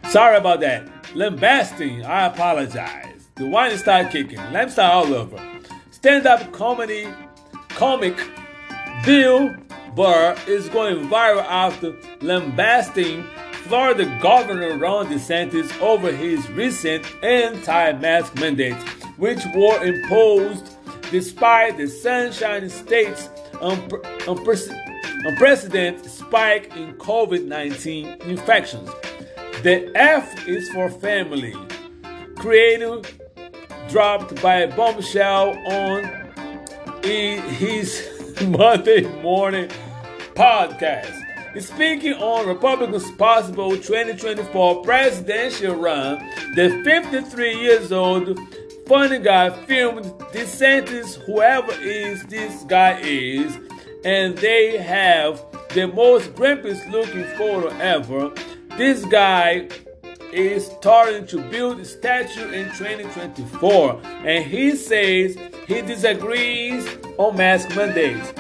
Sorry 0.10 0.38
about 0.38 0.60
that. 0.60 0.90
Lambasting, 1.16 2.06
I 2.06 2.26
apologize. 2.26 3.28
The 3.36 3.48
wine 3.48 3.78
started 3.78 4.12
kicking. 4.12 4.40
Lamb 4.52 4.70
start 4.70 4.94
all 5.08 5.14
over. 5.14 5.40
Stand-up 5.92 6.52
comedy 6.52 7.08
comic 7.70 8.18
Bill 9.06 9.56
Burr 9.96 10.36
is 10.48 10.70
going 10.70 11.08
viral 11.08 11.44
after 11.46 11.96
lambasting 12.22 13.26
Florida 13.72 14.04
Governor 14.22 14.78
Ron 14.78 15.08
DeSantis 15.08 15.80
over 15.80 16.12
his 16.12 16.46
recent 16.52 17.06
anti-mask 17.24 18.36
mandates, 18.36 18.84
which 19.16 19.40
were 19.56 19.82
imposed 19.82 20.76
despite 21.10 21.78
the 21.78 21.88
Sunshine 21.88 22.70
State's 22.70 23.30
unpre- 23.62 24.04
unpre- 24.26 25.26
unprecedented 25.26 26.04
spike 26.12 26.76
in 26.76 26.96
COVID-19 26.96 28.22
infections. 28.26 28.90
The 29.64 29.90
F 29.96 30.50
is 30.50 30.70
for 30.72 30.90
family. 30.90 31.56
Creative 32.36 33.10
dropped 33.88 34.42
by 34.42 34.56
a 34.56 34.76
bombshell 34.76 35.58
on 35.68 36.04
his 37.04 38.06
Monday 38.50 39.04
morning 39.22 39.70
podcast. 40.36 41.21
Speaking 41.60 42.14
on 42.14 42.48
Republicans' 42.48 43.12
possible 43.12 43.72
2024 43.72 44.84
presidential 44.84 45.76
run, 45.76 46.18
the 46.56 46.82
53 46.86 47.60
years 47.60 47.92
old 47.92 48.40
funny 48.88 49.20
guy 49.20 49.50
filmed 49.66 50.06
DeSantis, 50.32 51.16
whoever 51.26 51.74
is 51.82 52.24
this 52.28 52.64
guy 52.64 53.00
is, 53.02 53.58
and 54.06 54.38
they 54.38 54.78
have 54.78 55.44
the 55.74 55.88
most 55.88 56.34
grimpest 56.36 56.90
looking 56.90 57.26
photo 57.38 57.68
ever. 57.80 58.32
This 58.78 59.04
guy 59.06 59.68
is 60.32 60.68
starting 60.68 61.28
to 61.28 61.42
build 61.50 61.82
a 61.82 61.86
statue 61.86 62.50
in 62.50 62.68
2024, 62.78 64.02
and 64.26 64.46
he 64.46 64.76
says 64.78 65.38
he 65.68 65.82
disagrees 65.82 66.88
on 67.18 67.36
mask 67.36 67.76
mandates. 67.76 68.34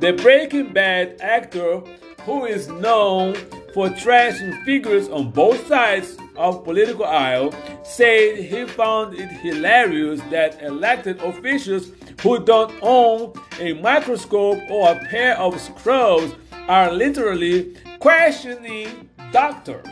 The 0.00 0.12
Breaking 0.14 0.72
Bad 0.72 1.20
actor, 1.20 1.82
who 2.26 2.44
is 2.44 2.68
known 2.68 3.34
for 3.72 3.88
trashing 3.90 4.62
figures 4.64 5.08
on 5.08 5.30
both 5.30 5.64
sides 5.68 6.18
of 6.36 6.64
political 6.64 7.04
aisle, 7.04 7.54
said 7.84 8.36
he 8.36 8.66
found 8.66 9.14
it 9.14 9.30
hilarious 9.30 10.20
that 10.30 10.60
elected 10.60 11.20
officials 11.22 11.90
who 12.22 12.44
don't 12.44 12.74
own 12.82 13.32
a 13.60 13.74
microscope 13.74 14.58
or 14.68 14.90
a 14.90 15.04
pair 15.06 15.38
of 15.38 15.58
scrubs 15.60 16.34
are 16.68 16.92
literally 16.92 17.76
questioning 18.00 19.08
doctors. 19.30 19.86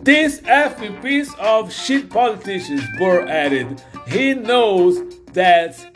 This 0.00 0.40
effing 0.40 1.00
piece 1.02 1.32
of 1.38 1.72
shit 1.72 2.08
politicians, 2.08 2.82
Burr 2.98 3.26
added. 3.28 3.82
He 4.08 4.34
knows 4.34 4.98
that 5.32 5.91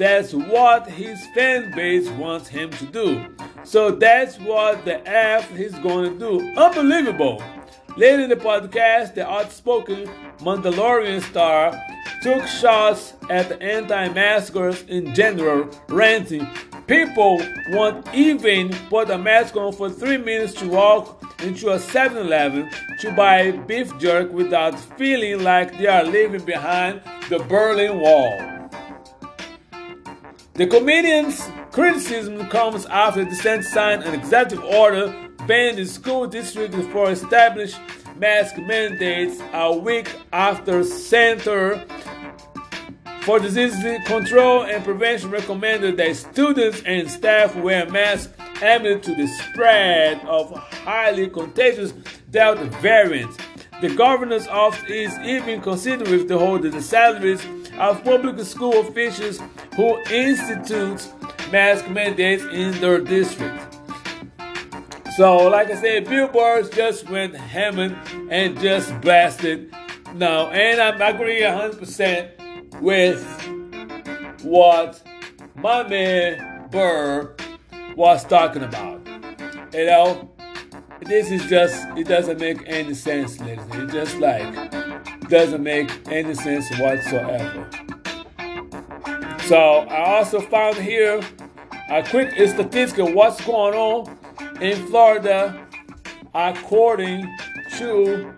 that's 0.00 0.32
what 0.32 0.88
his 0.88 1.24
fan 1.34 1.70
base 1.72 2.08
wants 2.08 2.48
him 2.48 2.70
to 2.70 2.86
do. 2.86 3.26
So 3.64 3.90
that's 3.90 4.38
what 4.38 4.86
the 4.86 5.06
F 5.06 5.54
he's 5.54 5.78
going 5.80 6.14
to 6.14 6.18
do. 6.18 6.54
Unbelievable. 6.56 7.42
Later 7.98 8.22
in 8.22 8.30
the 8.30 8.36
podcast, 8.36 9.14
the 9.14 9.28
outspoken 9.28 10.08
Mandalorian 10.38 11.20
star 11.20 11.78
took 12.22 12.46
shots 12.46 13.12
at 13.28 13.50
the 13.50 13.62
anti-maskers 13.62 14.84
in 14.84 15.14
general, 15.14 15.68
ranting, 15.90 16.48
People 16.90 17.40
won't 17.68 18.04
even 18.12 18.70
put 18.88 19.10
a 19.10 19.16
mask 19.16 19.54
on 19.54 19.72
for 19.72 19.88
three 19.88 20.16
minutes 20.16 20.54
to 20.54 20.66
walk 20.66 21.22
into 21.40 21.70
a 21.70 21.76
7-Eleven 21.76 22.68
to 22.98 23.12
buy 23.12 23.52
beef 23.52 23.96
jerk 23.98 24.32
without 24.32 24.76
feeling 24.98 25.44
like 25.44 25.78
they 25.78 25.86
are 25.86 26.02
leaving 26.02 26.44
behind 26.44 27.00
the 27.28 27.38
Berlin 27.48 28.00
Wall. 28.00 28.59
The 30.60 30.66
comedian's 30.66 31.40
criticism 31.72 32.46
comes 32.50 32.84
after 32.84 33.24
the 33.24 33.30
DeSantis 33.30 33.64
signed 33.72 34.02
an 34.02 34.12
executive 34.12 34.62
order 34.62 35.06
banning 35.46 35.76
the 35.76 35.86
school 35.86 36.26
district 36.26 36.74
for 36.92 37.10
established 37.10 37.78
mask 38.16 38.58
mandates 38.58 39.40
a 39.54 39.74
week 39.74 40.14
after 40.34 40.84
Center 40.84 41.82
for 43.22 43.38
Disease 43.40 43.74
Control 44.04 44.64
and 44.64 44.84
Prevention 44.84 45.30
recommended 45.30 45.96
that 45.96 46.14
students 46.16 46.82
and 46.84 47.10
staff 47.10 47.56
wear 47.56 47.88
masks 47.88 48.30
amid 48.60 49.02
to 49.04 49.14
the 49.14 49.28
spread 49.28 50.20
of 50.26 50.54
highly 50.84 51.30
contagious 51.30 51.92
Delta 52.30 52.66
variant. 52.82 53.34
The 53.80 53.94
governor's 53.94 54.46
office 54.46 54.84
is 54.90 55.18
even 55.20 55.62
considering 55.62 56.28
hold 56.28 56.64
the 56.64 56.82
salaries 56.82 57.42
of 57.80 58.04
public 58.04 58.38
school 58.40 58.78
officials 58.80 59.40
who 59.74 59.98
institute 60.10 61.08
mask 61.50 61.88
mandates 61.88 62.44
in 62.44 62.78
their 62.80 63.00
district. 63.00 63.58
So, 65.16 65.48
like 65.48 65.70
I 65.70 65.80
said, 65.80 66.08
Bill 66.08 66.28
Burr 66.28 66.62
just 66.68 67.08
went 67.08 67.34
hammering 67.34 67.96
and 68.30 68.58
just 68.60 68.98
blasted. 69.00 69.74
No, 70.14 70.50
and 70.50 70.80
I 70.80 71.08
agree 71.10 71.40
100% 71.40 72.80
with 72.80 73.24
what 74.42 75.02
my 75.56 75.86
man 75.88 76.68
Burr 76.70 77.34
was 77.96 78.24
talking 78.24 78.62
about. 78.62 79.06
You 79.72 79.86
know, 79.86 80.30
this 81.02 81.30
is 81.30 81.44
just, 81.46 81.86
it 81.96 82.06
doesn't 82.06 82.38
make 82.38 82.62
any 82.66 82.94
sense, 82.94 83.40
ladies. 83.40 83.64
It 83.72 83.90
just 83.90 84.18
like 84.18 84.79
doesn't 85.30 85.62
make 85.62 85.90
any 86.08 86.34
sense 86.34 86.68
whatsoever. 86.78 87.68
So 89.44 89.56
I 89.56 90.18
also 90.18 90.40
found 90.40 90.76
here 90.76 91.20
a 91.88 92.02
quick 92.02 92.32
statistic 92.48 92.98
of 92.98 93.14
what's 93.14 93.44
going 93.44 93.74
on 93.74 94.18
in 94.60 94.86
Florida 94.88 95.66
according 96.34 97.22
to 97.78 98.34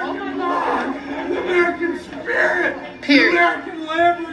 Oh 0.00 0.14
my 0.14 0.36
god! 0.36 0.96
American 1.30 2.00
spirit. 2.00 3.00
Period. 3.02 3.30
American 3.30 3.86
liberty. 3.86 4.31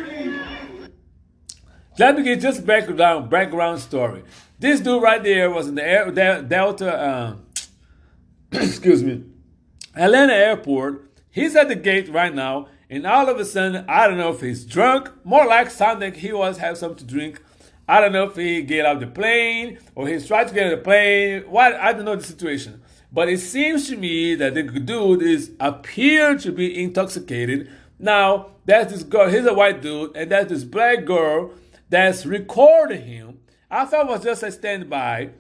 Let 2.00 2.16
me 2.16 2.24
get 2.24 2.40
just 2.40 2.66
background 2.66 3.30
background 3.30 3.82
story. 3.82 4.24
This 4.58 4.80
dude 4.80 5.04
right 5.04 5.22
there 5.22 5.52
was 5.52 5.68
in 5.68 5.76
the 5.76 5.86
air, 5.86 6.10
Delta. 6.10 7.10
Um, 7.10 7.46
excuse 8.54 9.04
me 9.04 9.26
Atlanta 9.98 10.34
airport. 10.34 11.12
He's 11.30 11.58
at 11.58 11.68
the 11.68 11.76
gate 11.76 12.08
right 12.08 12.34
now, 12.34 12.70
and 12.90 13.06
all 13.06 13.28
of 13.28 13.38
a 13.38 13.44
sudden, 13.44 13.84
I 13.90 14.08
don't 14.08 14.18
know 14.18 14.32
if 14.32 14.40
he's 14.40 14.64
drunk, 14.64 15.12
more 15.26 15.46
like 15.46 15.70
something 15.70 16.14
he 16.14 16.32
was 16.32 16.58
have 16.60 16.78
something 16.78 17.06
to 17.06 17.14
drink. 17.14 17.42
I 17.86 18.00
don't 18.00 18.14
know 18.14 18.30
if 18.30 18.38
he 18.38 18.62
get 18.62 18.86
off 18.86 19.02
the 19.02 19.08
plane 19.08 19.78
or 19.94 20.08
he's 20.08 20.26
trying 20.26 20.48
to 20.48 20.54
get 20.54 20.68
on 20.68 20.72
the 20.72 20.78
plane. 20.78 21.42
What 21.50 21.76
I 21.76 21.92
don't 21.92 22.06
know 22.06 22.16
the 22.16 22.24
situation, 22.24 22.82
but 23.12 23.28
it 23.28 23.40
seems 23.40 23.90
to 23.90 23.98
me 23.98 24.36
that 24.36 24.54
the 24.54 24.64
dude 24.64 25.22
is 25.22 25.52
appear 25.60 26.38
to 26.38 26.54
be 26.54 26.82
intoxicated. 26.82 27.70
Now 28.00 28.52
that's 28.64 28.94
this 28.94 29.04
girl. 29.04 29.30
He's 29.30 29.46
a 29.46 29.54
white 29.54 29.82
dude, 29.82 30.16
and 30.16 30.32
that's 30.32 30.48
this 30.48 30.64
black 30.64 31.04
girl 31.04 31.52
that's 31.90 32.26
recording 32.26 33.06
him. 33.06 33.40
I 33.70 33.86
thought 33.86 34.08
it 34.08 34.10
was 34.10 34.24
just 34.24 34.44
a 34.44 34.52
standby. 34.52 35.32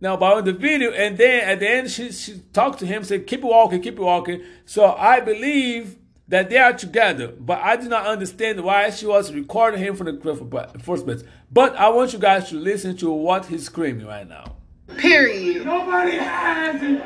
Now, 0.00 0.14
about 0.14 0.44
the 0.44 0.52
video, 0.52 0.90
and 0.90 1.16
then 1.16 1.48
at 1.48 1.60
the 1.60 1.68
end, 1.68 1.90
she, 1.90 2.12
she 2.12 2.40
talked 2.52 2.78
to 2.80 2.86
him, 2.86 3.04
said, 3.04 3.26
Keep 3.26 3.42
walking, 3.42 3.80
keep 3.80 3.98
walking. 3.98 4.42
So 4.66 4.92
I 4.92 5.20
believe 5.20 5.96
that 6.28 6.50
they 6.50 6.58
are 6.58 6.72
together, 6.72 7.28
but 7.28 7.58
I 7.60 7.76
do 7.76 7.88
not 7.88 8.06
understand 8.06 8.62
why 8.62 8.90
she 8.90 9.06
was 9.06 9.32
recording 9.32 9.80
him 9.80 9.94
from 9.94 10.06
the 10.06 10.80
first 10.82 11.04
place. 11.04 11.22
But 11.50 11.76
I 11.76 11.88
want 11.90 12.12
you 12.12 12.18
guys 12.18 12.48
to 12.50 12.56
listen 12.56 12.96
to 12.98 13.10
what 13.10 13.46
he's 13.46 13.66
screaming 13.66 14.06
right 14.06 14.28
now. 14.28 14.56
Period. 14.96 15.64
Nobody 15.64 16.16
has 16.16 16.82
it. 16.82 17.02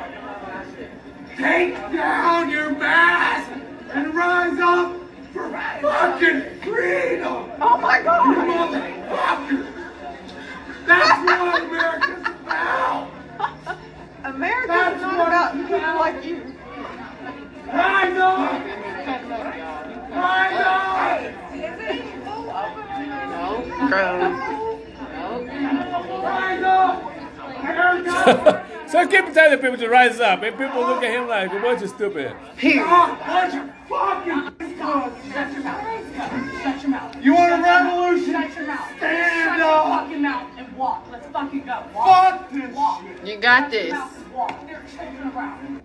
Take 1.37 1.75
down 1.93 2.49
your 2.49 2.71
mask 2.71 3.49
and 3.93 4.13
rise 4.13 4.59
up 4.59 4.91
for 4.93 5.08
fucking 5.47 6.41
freedom. 6.61 7.51
Oh 7.61 7.77
my 7.77 8.01
God. 8.01 8.25
You 8.27 8.35
god. 8.35 8.71
motherfucker. 8.71 9.67
That's 10.85 11.19
what 11.25 11.63
America's 11.63 12.25
about. 12.27 13.07
America 14.23 14.67
That's 14.67 14.95
is 14.95 15.01
not 15.01 15.27
about 15.27 15.53
people 15.53 15.75
about. 15.75 15.99
like 15.99 16.25
you. 16.25 16.55
Rise 17.67 18.17
up. 18.17 18.61
Rise 20.11 20.59
up. 20.59 21.33
Rise 26.23 26.63
up. 26.63 27.01
America. 27.01 27.18
so 28.87 29.07
keep 29.07 29.33
telling 29.33 29.59
people 29.59 29.77
to 29.77 29.89
rise 29.89 30.19
up, 30.19 30.41
and 30.43 30.57
people 30.57 30.81
look 30.81 31.03
at 31.03 31.11
him 31.11 31.27
like, 31.27 31.51
"What 31.51 31.81
you 31.81 31.87
stupid." 31.87 32.35
Stop. 32.57 33.19
Bunch 33.27 33.53
of 33.55 33.69
fucking 33.87 34.59
Shut 34.79 35.51
your 35.53 35.63
mouth. 35.63 36.61
Shut 36.63 36.81
your 36.81 36.91
mouth. 36.91 37.15
You 37.23 37.33
want 37.35 37.53
a 37.53 37.63
revolution? 37.63 38.33
Shut 38.33 38.55
your 38.55 38.67
mouth. 38.67 38.97
Stand 38.97 39.49
Shut 39.49 39.57
your 39.57 39.83
fucking 39.83 40.21
mouth 40.21 40.49
and 40.57 40.77
walk. 40.77 41.05
Let's 41.11 41.27
fucking 41.27 41.65
go. 41.65 41.83
Walk. 41.93 42.39
Fuck 42.39 42.51
this 42.51 42.75
Walk. 42.75 43.03
You 43.23 43.37
got 43.37 43.71
this. 43.71 43.93
Walk. 44.33 44.67
They're 44.67 44.83
children 44.95 45.31
around. 45.35 45.81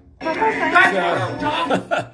So, 1.80 2.10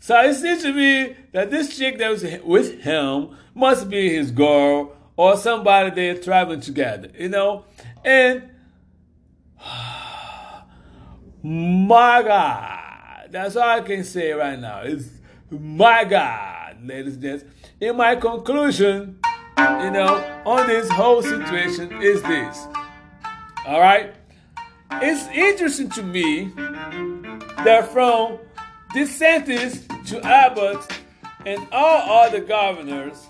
so 0.00 0.20
it 0.20 0.34
seems 0.34 0.62
to 0.62 0.72
me 0.72 1.16
that 1.32 1.50
this 1.50 1.76
chick 1.76 1.98
that 1.98 2.10
was 2.10 2.24
with 2.44 2.82
him 2.82 3.36
must 3.54 3.88
be 3.88 4.14
his 4.14 4.30
girl 4.30 4.94
or 5.16 5.36
somebody 5.36 5.90
they're 5.90 6.18
traveling 6.18 6.60
together, 6.60 7.10
you 7.18 7.28
know? 7.28 7.64
And 8.04 8.50
my 11.42 12.22
God, 12.22 13.28
that's 13.30 13.56
all 13.56 13.68
I 13.68 13.80
can 13.80 14.04
say 14.04 14.32
right 14.32 14.58
now. 14.58 14.80
It's 14.82 15.08
my 15.50 16.04
God, 16.04 16.78
ladies 16.84 17.14
and 17.14 17.22
gents. 17.22 17.44
In 17.80 17.96
my 17.96 18.16
conclusion, 18.16 19.18
you 19.58 19.90
know, 19.90 20.42
on 20.46 20.66
this 20.66 20.88
whole 20.90 21.22
situation 21.22 22.02
is 22.02 22.22
this. 22.22 22.66
All 23.66 23.80
right? 23.80 24.14
It's 25.00 25.26
interesting 25.28 25.88
to 25.90 26.02
me 26.02 26.52
that 27.64 27.88
from 27.92 28.38
DeSantis 28.94 29.86
to 30.08 30.20
Abbott 30.24 30.80
and 31.46 31.66
all 31.72 32.24
other 32.24 32.40
governors 32.40 33.26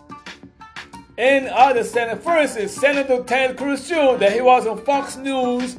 and 1.18 1.48
other 1.48 1.84
senators, 1.84 2.24
for 2.24 2.36
instance, 2.38 2.72
Senator 2.72 3.22
Ted 3.22 3.56
Cruz 3.56 3.88
too, 3.88 4.16
that 4.18 4.32
he 4.32 4.40
was 4.40 4.66
on 4.66 4.82
Fox 4.84 5.16
News 5.16 5.76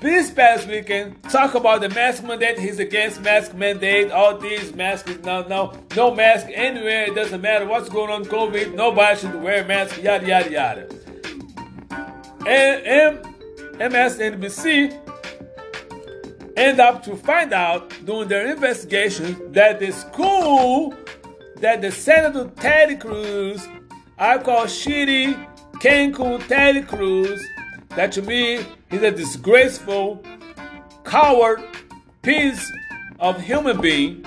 this 0.00 0.30
past 0.30 0.68
weekend, 0.68 1.22
talk 1.24 1.54
about 1.54 1.80
the 1.80 1.88
mask 1.88 2.22
mandate. 2.22 2.58
He's 2.58 2.78
against 2.78 3.22
mask 3.22 3.54
mandate. 3.54 4.10
All 4.10 4.36
these 4.38 4.74
masks, 4.74 5.18
no, 5.24 5.46
no, 5.48 5.72
no 5.96 6.14
mask 6.14 6.46
anywhere. 6.52 7.04
It 7.04 7.14
doesn't 7.14 7.40
matter 7.40 7.66
what's 7.66 7.88
going 7.88 8.10
on, 8.10 8.24
COVID. 8.24 8.74
Nobody 8.74 9.18
should 9.20 9.42
wear 9.42 9.62
a 9.62 9.66
mask. 9.66 10.02
Yada 10.02 10.26
yada 10.26 10.50
yada. 10.50 10.88
And 12.46 13.18
MSNBC 13.78 15.02
end 16.56 16.80
up 16.80 17.02
to 17.04 17.16
find 17.16 17.52
out 17.52 17.92
during 18.04 18.28
their 18.28 18.50
investigation 18.50 19.52
that 19.52 19.80
the 19.80 19.92
school 19.92 20.94
that 21.56 21.80
the 21.80 21.90
Senator 21.90 22.50
Ted 22.56 23.00
Cruz, 23.00 23.66
I 24.18 24.38
call 24.38 24.64
shitty 24.66 25.34
Cancun 25.74 26.46
Ted 26.46 26.86
Cruz, 26.86 27.42
that 27.90 28.12
to 28.12 28.22
me 28.22 28.64
is 28.90 29.02
a 29.02 29.10
disgraceful, 29.10 30.22
coward 31.04 31.62
piece 32.22 32.70
of 33.18 33.40
human 33.40 33.80
being. 33.80 34.24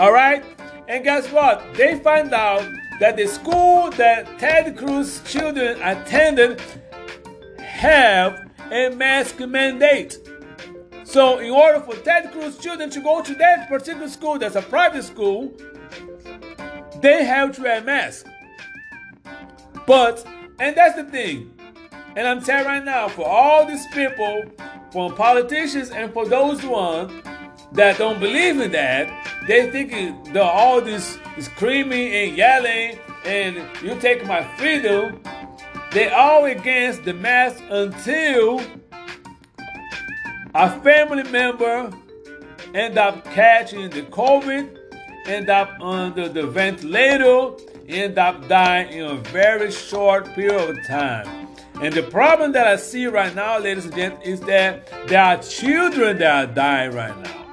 All 0.00 0.12
right? 0.12 0.44
And 0.88 1.04
guess 1.04 1.30
what? 1.30 1.62
They 1.74 1.98
find 1.98 2.32
out 2.32 2.68
that 3.00 3.16
the 3.16 3.26
school 3.26 3.90
that 3.92 4.38
Ted 4.38 4.76
Cruz 4.76 5.22
children 5.24 5.80
attended 5.82 6.60
have 7.58 8.50
a 8.70 8.90
mask 8.90 9.38
mandate. 9.40 10.18
So, 11.04 11.38
in 11.38 11.50
order 11.50 11.80
for 11.80 11.94
Ted 11.96 12.32
Cruz 12.32 12.58
children 12.58 12.90
to 12.90 13.00
go 13.00 13.22
to 13.22 13.34
that 13.36 13.68
particular 13.68 14.08
school, 14.08 14.38
that's 14.38 14.56
a 14.56 14.62
private 14.62 15.04
school, 15.04 15.52
they 17.00 17.24
have 17.24 17.54
to 17.56 17.62
wear 17.62 17.80
a 17.80 17.84
mask. 17.84 18.26
But, 19.86 20.26
and 20.58 20.76
that's 20.76 20.96
the 20.96 21.04
thing, 21.04 21.53
and 22.16 22.26
I'm 22.26 22.42
telling 22.42 22.66
right 22.66 22.84
now, 22.84 23.08
for 23.08 23.26
all 23.26 23.66
these 23.66 23.86
people, 23.88 24.44
from 24.92 25.14
politicians 25.16 25.90
and 25.90 26.12
for 26.12 26.26
those 26.26 26.64
ones 26.64 27.12
that 27.72 27.98
don't 27.98 28.20
believe 28.20 28.60
in 28.60 28.70
that, 28.72 29.08
they 29.48 29.70
think 29.70 30.32
the 30.32 30.42
all 30.42 30.80
this 30.80 31.18
screaming 31.40 32.12
and 32.12 32.36
yelling 32.36 32.98
and 33.24 33.56
you 33.82 33.98
take 34.00 34.24
my 34.26 34.44
freedom. 34.56 35.20
They 35.90 36.08
all 36.10 36.44
against 36.44 37.04
the 37.04 37.14
mask 37.14 37.62
until 37.68 38.60
a 40.54 40.80
family 40.80 41.24
member 41.24 41.90
end 42.74 42.98
up 42.98 43.24
catching 43.24 43.90
the 43.90 44.02
COVID, 44.02 44.78
end 45.26 45.50
up 45.50 45.80
under 45.80 46.28
the 46.28 46.46
ventilator, 46.46 47.50
end 47.88 48.18
up 48.18 48.46
dying 48.48 48.92
in 48.92 49.04
a 49.04 49.16
very 49.16 49.72
short 49.72 50.26
period 50.34 50.78
of 50.78 50.86
time. 50.86 51.43
And 51.80 51.92
the 51.92 52.02
problem 52.02 52.52
that 52.52 52.66
I 52.66 52.76
see 52.76 53.06
right 53.06 53.34
now, 53.34 53.58
ladies 53.58 53.84
and 53.84 53.94
gentlemen, 53.94 54.26
is 54.26 54.40
that 54.42 54.88
there 55.08 55.22
are 55.22 55.38
children 55.38 56.18
that 56.18 56.48
are 56.48 56.54
dying 56.54 56.92
right 56.92 57.16
now. 57.22 57.44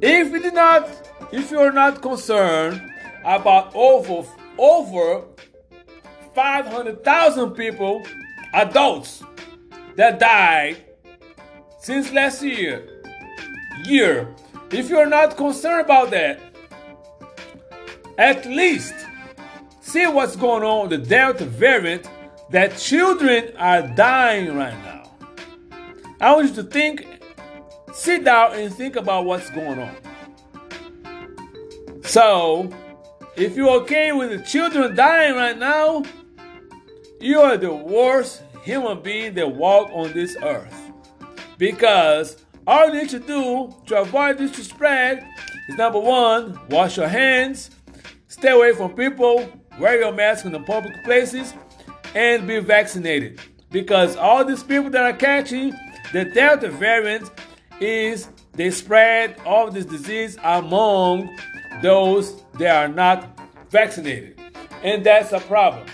If 0.00 0.32
you 0.32 0.42
do 0.42 0.50
not, 0.50 0.88
if 1.30 1.50
you're 1.50 1.72
not 1.72 2.00
concerned 2.00 2.80
about 3.24 3.72
over 3.74 4.26
over 4.58 5.24
500,000 6.34 7.50
people, 7.52 8.02
adults, 8.54 9.22
that 9.96 10.18
died 10.18 10.78
since 11.78 12.12
last 12.12 12.42
year, 12.42 13.02
year. 13.84 14.34
If 14.70 14.88
you're 14.88 15.06
not 15.06 15.36
concerned 15.36 15.84
about 15.84 16.10
that, 16.10 16.40
at 18.18 18.46
least 18.46 18.94
see 19.80 20.06
what's 20.06 20.36
going 20.36 20.62
on 20.62 20.88
with 20.88 21.00
the 21.00 21.06
Delta 21.06 21.44
variant 21.44 22.08
that 22.50 22.76
children 22.76 23.52
are 23.56 23.82
dying 23.88 24.56
right 24.56 24.76
now. 24.84 25.10
I 26.20 26.34
want 26.34 26.48
you 26.48 26.54
to 26.56 26.64
think, 26.64 27.06
sit 27.94 28.24
down 28.24 28.54
and 28.54 28.74
think 28.74 28.96
about 28.96 29.24
what's 29.24 29.48
going 29.50 29.78
on. 29.78 29.96
So, 32.02 32.70
if 33.36 33.56
you're 33.56 33.70
okay 33.82 34.12
with 34.12 34.30
the 34.30 34.44
children 34.44 34.94
dying 34.96 35.34
right 35.34 35.56
now, 35.56 36.02
you 37.20 37.40
are 37.40 37.56
the 37.56 37.72
worst 37.72 38.42
human 38.62 39.00
being 39.00 39.34
that 39.34 39.48
walk 39.54 39.90
on 39.92 40.12
this 40.12 40.36
earth. 40.42 40.74
Because 41.56 42.36
all 42.66 42.88
you 42.88 43.00
need 43.00 43.10
to 43.10 43.20
do 43.20 43.74
to 43.86 44.00
avoid 44.00 44.38
this 44.38 44.50
to 44.52 44.64
spread 44.64 45.26
is 45.68 45.76
number 45.76 46.00
one, 46.00 46.58
wash 46.68 46.96
your 46.96 47.08
hands, 47.08 47.70
stay 48.28 48.50
away 48.50 48.74
from 48.74 48.94
people, 48.94 49.48
wear 49.78 49.98
your 50.00 50.12
mask 50.12 50.44
in 50.44 50.52
the 50.52 50.60
public 50.60 51.04
places, 51.04 51.54
and 52.14 52.46
be 52.46 52.58
vaccinated. 52.58 53.40
Because 53.70 54.16
all 54.16 54.44
these 54.44 54.62
people 54.62 54.90
that 54.90 55.02
are 55.02 55.16
catching 55.16 55.74
the 56.12 56.24
Delta 56.24 56.68
variant 56.68 57.30
is 57.80 58.28
they 58.52 58.70
spread 58.70 59.40
all 59.46 59.70
this 59.70 59.84
disease 59.84 60.36
among 60.42 61.36
those 61.82 62.42
that 62.58 62.76
are 62.76 62.88
not 62.88 63.38
vaccinated. 63.70 64.38
And 64.82 65.04
that's 65.04 65.32
a 65.32 65.40
problem. 65.40 65.86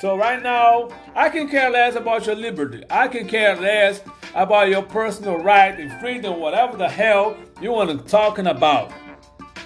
So 0.00 0.16
right 0.16 0.42
now, 0.42 0.88
I 1.14 1.28
can 1.28 1.48
care 1.48 1.70
less 1.70 1.94
about 1.94 2.26
your 2.26 2.34
liberty. 2.34 2.82
I 2.90 3.06
can 3.06 3.28
care 3.28 3.54
less 3.54 4.00
about 4.34 4.68
your 4.68 4.82
personal 4.82 5.36
right 5.38 5.78
and 5.78 5.92
freedom, 6.00 6.40
whatever 6.40 6.76
the 6.76 6.88
hell 6.88 7.36
you 7.60 7.70
want 7.70 7.90
to 7.90 7.98
talking 8.10 8.48
about. 8.48 8.92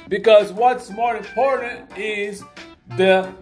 Because 0.08 0.52
what's 0.52 0.90
more 0.90 1.16
important 1.16 1.96
is 1.96 2.44
the 2.96 3.32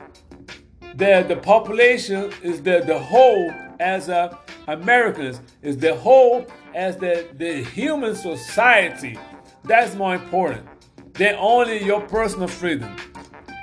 the 0.97 1.25
the 1.27 1.37
population 1.37 2.33
is 2.43 2.63
the 2.63 2.83
the 2.87 2.99
whole 2.99 3.53
as 3.81 4.09
a 4.09 4.39
Americans 4.69 5.41
is 5.63 5.77
the 5.77 5.95
whole 5.95 6.47
as 6.75 6.97
the 6.97 7.29
the 7.35 7.65
human 7.65 8.15
society. 8.15 9.19
That's 9.65 9.95
more 9.95 10.15
important 10.15 10.67
than 11.15 11.35
only 11.37 11.83
your 11.85 12.01
personal 12.03 12.49
freedom. 12.49 12.95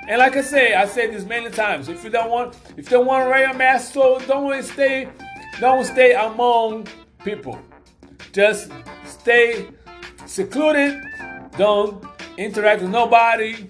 And 0.08 0.18
like 0.18 0.36
I 0.36 0.42
say, 0.42 0.74
I 0.74 0.86
said 0.86 1.12
this 1.12 1.24
many 1.24 1.50
times. 1.50 1.88
If 1.88 2.02
you 2.02 2.10
don't 2.10 2.30
want, 2.30 2.56
if 2.76 2.90
you 2.90 2.98
don't 2.98 3.06
want 3.06 3.24
to 3.24 3.30
wear 3.30 3.50
a 3.50 3.54
mask, 3.54 3.94
so 3.94 4.18
don't 4.26 4.62
stay, 4.64 5.08
don't 5.60 5.84
stay 5.84 6.12
among 6.14 6.88
people. 7.24 7.58
Just 8.32 8.70
stay 9.06 9.68
secluded. 10.26 11.00
Don't 11.56 12.04
interact 12.36 12.82
with 12.82 12.90
nobody, 12.90 13.68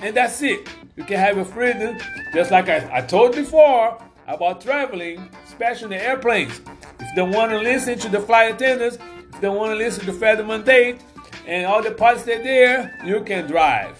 and 0.00 0.14
that's 0.14 0.40
it. 0.42 0.68
You 0.94 1.04
can 1.04 1.18
have 1.18 1.36
your 1.36 1.46
freedom, 1.46 1.96
just 2.34 2.50
like 2.50 2.68
I, 2.68 2.98
I 2.98 3.00
told 3.00 3.34
before 3.34 3.98
about 4.26 4.60
traveling, 4.60 5.26
especially 5.46 5.84
in 5.84 5.90
the 5.90 6.04
airplanes. 6.04 6.60
If 7.00 7.08
you 7.08 7.16
don't 7.16 7.30
want 7.30 7.50
to 7.50 7.58
listen 7.58 7.98
to 8.00 8.08
the 8.10 8.20
flight 8.20 8.54
attendants, 8.54 8.96
if 8.96 9.34
you 9.36 9.40
don't 9.40 9.56
want 9.56 9.72
to 9.72 9.76
listen 9.76 10.04
to 10.04 10.12
Federal 10.12 10.46
Mandate 10.46 11.00
and 11.46 11.64
all 11.64 11.82
the 11.82 11.92
parts 11.92 12.24
that 12.24 12.42
there, 12.42 13.00
you 13.04 13.22
can 13.22 13.46
drive. 13.46 13.96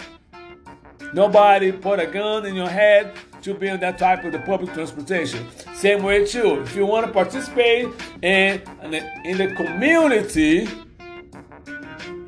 Nobody 1.15 1.73
put 1.73 1.99
a 1.99 2.07
gun 2.07 2.45
in 2.45 2.55
your 2.55 2.69
head 2.69 3.15
to 3.41 3.55
be 3.55 3.71
on 3.71 3.81
that 3.81 3.97
type 3.97 4.25
of 4.25 4.33
the 4.33 4.39
public 4.41 4.75
transportation. 4.75 5.47
Same 5.75 6.03
way 6.03 6.27
too. 6.27 6.61
If 6.61 6.77
you 6.77 6.85
want 6.85 7.07
to 7.07 7.13
participate 7.13 7.87
in, 8.21 8.63
in 8.83 8.91
the, 8.91 9.21
in 9.25 9.39
the 9.39 9.55
community, 9.55 10.69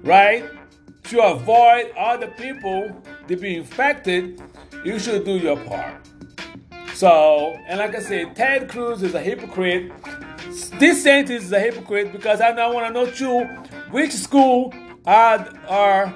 right, 0.03 0.45
to 1.05 1.23
avoid 1.23 1.93
other 1.99 2.29
people 2.29 3.03
to 3.29 3.37
be 3.37 3.57
infected, 3.57 4.43
you 4.85 4.99
should 4.99 5.25
do 5.25 5.39
your 5.39 5.57
part. 5.57 6.07
So, 6.95 7.57
and 7.66 7.79
like 7.79 7.95
I 7.95 8.01
said, 8.01 8.37
Ted 8.37 8.68
Cruz 8.68 9.03
is 9.03 9.14
a 9.14 9.20
hypocrite. 9.20 9.93
DeSantis 10.79 11.31
is 11.31 11.53
a 11.53 11.59
hypocrite 11.59 12.12
because 12.12 12.41
I 12.41 12.53
now 12.53 12.72
want 12.72 12.87
to 12.87 12.93
know 12.93 13.11
too 13.11 13.45
which 13.91 14.12
school 14.12 14.72
are 15.07 15.53
are 15.68 16.09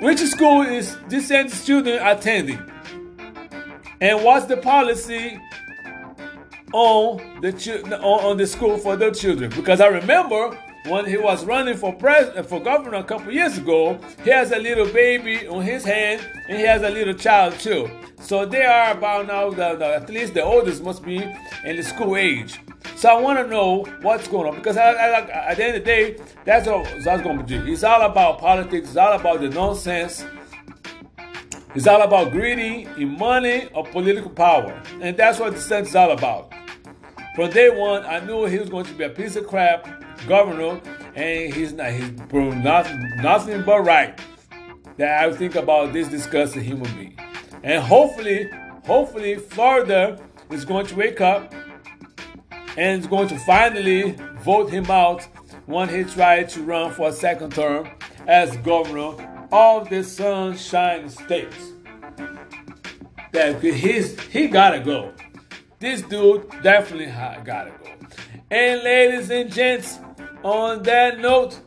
which 0.00 0.18
school 0.18 0.62
is 0.62 0.96
DeSantis 1.08 1.50
student 1.50 2.00
attending, 2.02 2.60
and 4.00 4.24
what's 4.24 4.46
the 4.46 4.56
policy 4.56 5.38
on 6.72 7.40
the 7.40 8.00
on, 8.02 8.24
on 8.24 8.36
the 8.36 8.46
school 8.46 8.76
for 8.76 8.96
the 8.96 9.12
children? 9.12 9.50
Because 9.50 9.80
I 9.80 9.86
remember 9.86 10.58
when 10.86 11.06
he 11.06 11.16
was 11.16 11.44
running 11.46 11.76
for 11.76 11.94
president 11.94 12.38
uh, 12.38 12.42
for 12.42 12.60
governor 12.60 12.98
a 12.98 13.04
couple 13.04 13.32
years 13.32 13.56
ago, 13.56 13.98
he 14.22 14.30
has 14.30 14.52
a 14.52 14.58
little 14.58 14.86
baby 14.86 15.48
on 15.48 15.62
his 15.62 15.84
hand 15.84 16.20
and 16.48 16.58
he 16.58 16.64
has 16.64 16.82
a 16.82 16.90
little 16.90 17.14
child 17.14 17.58
too. 17.58 17.90
So 18.20 18.44
they 18.44 18.64
are 18.64 18.92
about 18.92 19.26
now 19.26 19.50
the, 19.50 19.76
the, 19.76 19.86
at 19.86 20.10
least 20.10 20.34
the 20.34 20.42
oldest 20.42 20.82
must 20.82 21.02
be 21.02 21.22
in 21.64 21.76
the 21.76 21.82
school 21.82 22.16
age. 22.16 22.60
So 22.96 23.08
I 23.08 23.20
want 23.20 23.38
to 23.38 23.46
know 23.46 23.84
what's 24.02 24.28
going 24.28 24.48
on 24.48 24.56
because 24.56 24.76
I, 24.76 24.90
I, 24.90 25.50
at 25.50 25.56
the 25.56 25.64
end 25.64 25.76
of 25.76 25.84
the 25.84 25.86
day, 25.86 26.16
that's 26.44 26.68
all 26.68 26.84
that's 27.02 27.22
going 27.22 27.38
to 27.38 27.44
do. 27.44 27.64
It's 27.72 27.82
all 27.82 28.02
about 28.02 28.38
politics. 28.38 28.88
It's 28.88 28.96
all 28.96 29.12
about 29.14 29.40
the 29.40 29.48
nonsense. 29.48 30.24
It's 31.74 31.86
all 31.86 32.02
about 32.02 32.30
greedy 32.30 32.86
in 32.96 33.18
money 33.18 33.68
or 33.74 33.84
political 33.84 34.30
power, 34.30 34.80
and 35.00 35.16
that's 35.16 35.40
what 35.40 35.54
the 35.54 35.60
sense 35.60 35.88
is 35.88 35.96
all 35.96 36.12
about. 36.12 36.52
From 37.34 37.50
day 37.50 37.68
one, 37.68 38.04
I 38.04 38.20
knew 38.20 38.44
he 38.44 38.58
was 38.58 38.68
going 38.68 38.84
to 38.84 38.94
be 38.94 39.04
a 39.04 39.10
piece 39.10 39.34
of 39.34 39.48
crap 39.48 40.03
governor, 40.26 40.80
and 41.14 41.52
he's 41.52 41.72
not 41.72 41.90
he's 41.92 42.10
proven 42.28 42.62
nothing, 42.62 43.00
nothing 43.18 43.62
but 43.62 43.80
right. 43.80 44.18
That 44.96 45.24
I 45.24 45.32
think 45.32 45.54
about 45.56 45.92
this 45.92 46.08
disgusting 46.08 46.62
human 46.62 46.92
being, 46.94 47.18
and 47.62 47.82
hopefully, 47.82 48.48
hopefully, 48.84 49.36
Florida 49.36 50.20
is 50.50 50.64
going 50.64 50.86
to 50.86 50.96
wake 50.96 51.20
up 51.20 51.52
and 52.76 53.00
is 53.00 53.06
going 53.06 53.28
to 53.28 53.38
finally 53.40 54.16
vote 54.42 54.70
him 54.70 54.90
out 54.90 55.22
when 55.66 55.88
he 55.88 56.04
tried 56.04 56.48
to 56.50 56.62
run 56.62 56.92
for 56.92 57.08
a 57.08 57.12
second 57.12 57.52
term 57.54 57.88
as 58.26 58.56
governor 58.58 59.14
of 59.52 59.88
the 59.88 60.02
Sunshine 60.02 61.08
State. 61.08 61.54
That 63.32 63.60
he's 63.62 64.20
he 64.20 64.48
gotta 64.48 64.80
go. 64.80 65.12
This 65.80 66.02
dude 66.02 66.48
definitely 66.62 67.06
gotta 67.06 67.70
go. 67.70 67.90
And 68.50 68.82
ladies 68.82 69.30
and 69.30 69.52
gents, 69.52 69.98
on 70.44 70.82
that 70.82 71.18
note, 71.18 71.58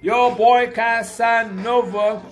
your 0.00 0.34
boy 0.34 0.72
Casanova 0.74 2.22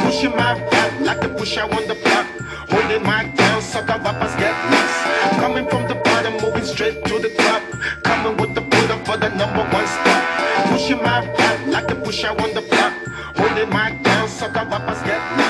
Pushing 0.08 0.32
my 0.32 0.56
back 0.72 1.02
like 1.02 1.20
the 1.20 1.30
push 1.36 1.58
I 1.58 1.64
on 1.64 1.86
the 1.90 1.96
block. 1.96 2.28
Holding 2.72 3.04
my 3.04 3.26
down, 3.36 3.62
sucker 3.62 4.00
rappers 4.00 4.36
get 4.40 4.56
lost. 4.72 4.98
Coming 5.44 5.68
from 5.68 5.90
the 5.90 5.96
bottom, 5.96 6.34
moving 6.40 6.64
straight 6.64 7.04
to 7.04 7.20
the 7.20 7.36
top. 7.36 7.62
Coming 8.04 8.38
with 8.38 8.56
the 8.56 8.62
put 8.62 8.90
up 8.90 9.06
for 9.06 9.18
the 9.18 9.28
number 9.36 9.68
one 9.68 9.88
spot. 9.88 10.24
Pushing 10.72 11.04
my 11.04 11.28
back 11.36 11.68
like 11.68 11.88
the 11.90 11.96
push 11.96 12.24
I 12.24 12.30
on 12.30 12.54
the 12.54 12.62
block. 12.62 12.94
Holding 13.36 13.70
my 13.70 13.92
down, 14.54 14.70
sucker 14.70 14.70
rappers 14.70 15.02
get 15.04 15.47